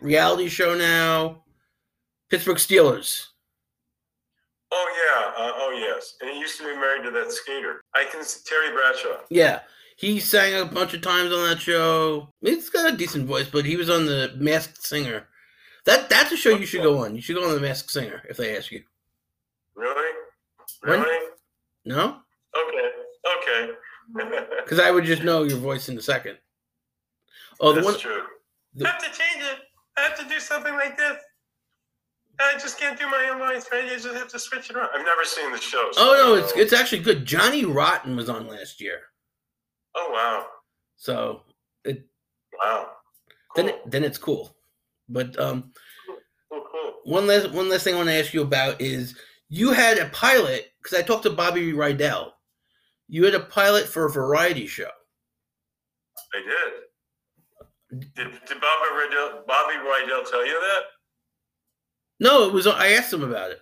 [0.00, 1.42] reality show now
[2.30, 3.26] pittsburgh steelers
[4.70, 5.11] oh yeah.
[5.36, 6.14] Uh, oh yes.
[6.20, 7.82] And he used to be married to that skater.
[7.94, 9.20] I can see Terry Bradshaw.
[9.30, 9.60] yeah
[9.96, 12.28] He sang a bunch of times on that show.
[12.40, 15.28] He's got a decent voice, but he was on the Masked Singer.
[15.84, 17.14] That that's a show you should go on.
[17.16, 18.82] You should go on the Masked Singer if they ask you.
[19.74, 20.12] Really?
[20.82, 21.28] When- Really?
[21.84, 22.18] No,
[22.56, 22.88] Okay.
[23.36, 23.72] Okay.
[24.64, 26.38] because I would just know your voice in a second.
[27.60, 27.98] Oh, the That's one.
[27.98, 28.22] true.
[28.74, 29.58] the- I have to change it.
[29.96, 31.16] I have to do something like this.
[32.40, 33.84] I just can't do my own voice, right?
[33.84, 34.88] You just have to switch it around.
[34.94, 35.88] I've never seen the show.
[35.92, 37.24] so Oh no, it's it's actually good.
[37.24, 38.98] Johnny Rotten was on last year,
[39.94, 40.46] Oh wow.
[40.96, 41.42] so
[41.84, 42.06] it
[42.62, 42.90] Wow.
[43.56, 44.56] then it, then it's cool.
[45.08, 45.72] But um,
[46.50, 46.94] Cool, cool.
[47.04, 49.14] one last one last thing I want to ask you about is
[49.48, 52.30] you had a pilot because I talked to Bobby Rydell.
[53.08, 54.88] You had a pilot for a variety show.
[56.34, 56.72] I did.
[58.14, 60.80] Did, did Bobby Rydell, Bobby Rydell tell you that?
[62.22, 63.60] No, it was I asked him about it.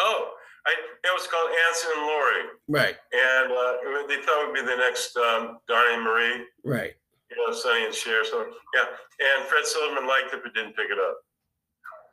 [0.00, 0.32] Oh,
[0.66, 0.72] I,
[1.04, 4.76] it was called Anson and Lorrie, Right, and uh, they thought it would be the
[4.76, 6.94] next um, and Marie, right.
[7.30, 8.24] you know, Sonny and Cher.
[8.24, 11.18] So yeah, and Fred Silverman liked it but didn't pick it up.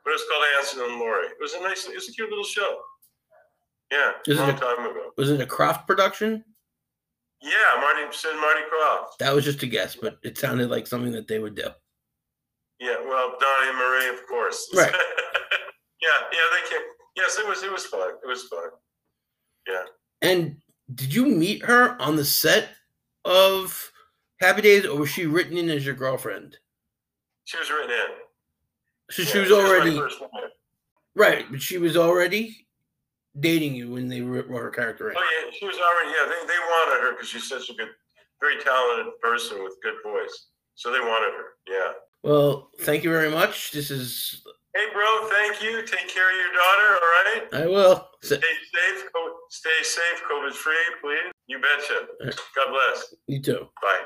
[0.04, 1.26] But it was called Anson and Lorrie.
[1.26, 2.78] It was a nice, it was a cute little show.
[3.90, 5.10] Yeah, it long a- time ago.
[5.16, 6.44] Was it a Krofft production?
[7.42, 9.18] Yeah, Marty said Marty Krofft.
[9.18, 11.68] That was just a guess, but it sounded like something that they would do.
[12.84, 14.68] Yeah, well, Donnie and Marie, of course.
[14.74, 14.92] Right.
[16.02, 16.86] yeah, yeah, they came.
[17.16, 17.62] Yes, it was.
[17.62, 18.10] It was fun.
[18.22, 18.68] It was fun.
[19.66, 19.84] Yeah.
[20.20, 20.56] And
[20.94, 22.68] did you meet her on the set
[23.24, 23.90] of
[24.38, 26.58] Happy Days, or was she written in as your girlfriend?
[27.44, 28.06] She was written in.
[29.10, 30.22] So Yeah, she was already first
[31.16, 32.66] right, but she was already
[33.40, 35.16] dating you when they wrote her character in.
[35.16, 36.10] Oh yeah, she was already.
[36.18, 37.88] Yeah, they, they wanted her because she's such a good,
[38.40, 40.48] very talented person with good voice.
[40.74, 41.44] So they wanted her.
[41.66, 41.92] Yeah.
[42.24, 43.70] Well, thank you very much.
[43.72, 44.42] This is
[44.74, 45.28] Hey, bro.
[45.28, 45.82] Thank you.
[45.82, 46.88] Take care of your daughter.
[46.94, 47.44] All right.
[47.52, 48.08] I will.
[48.22, 49.04] Stay safe.
[49.14, 50.22] Co- stay safe.
[50.28, 51.32] COVID free, please.
[51.46, 52.34] You betcha.
[52.56, 53.14] God bless.
[53.28, 53.68] You too.
[53.82, 54.00] Bye.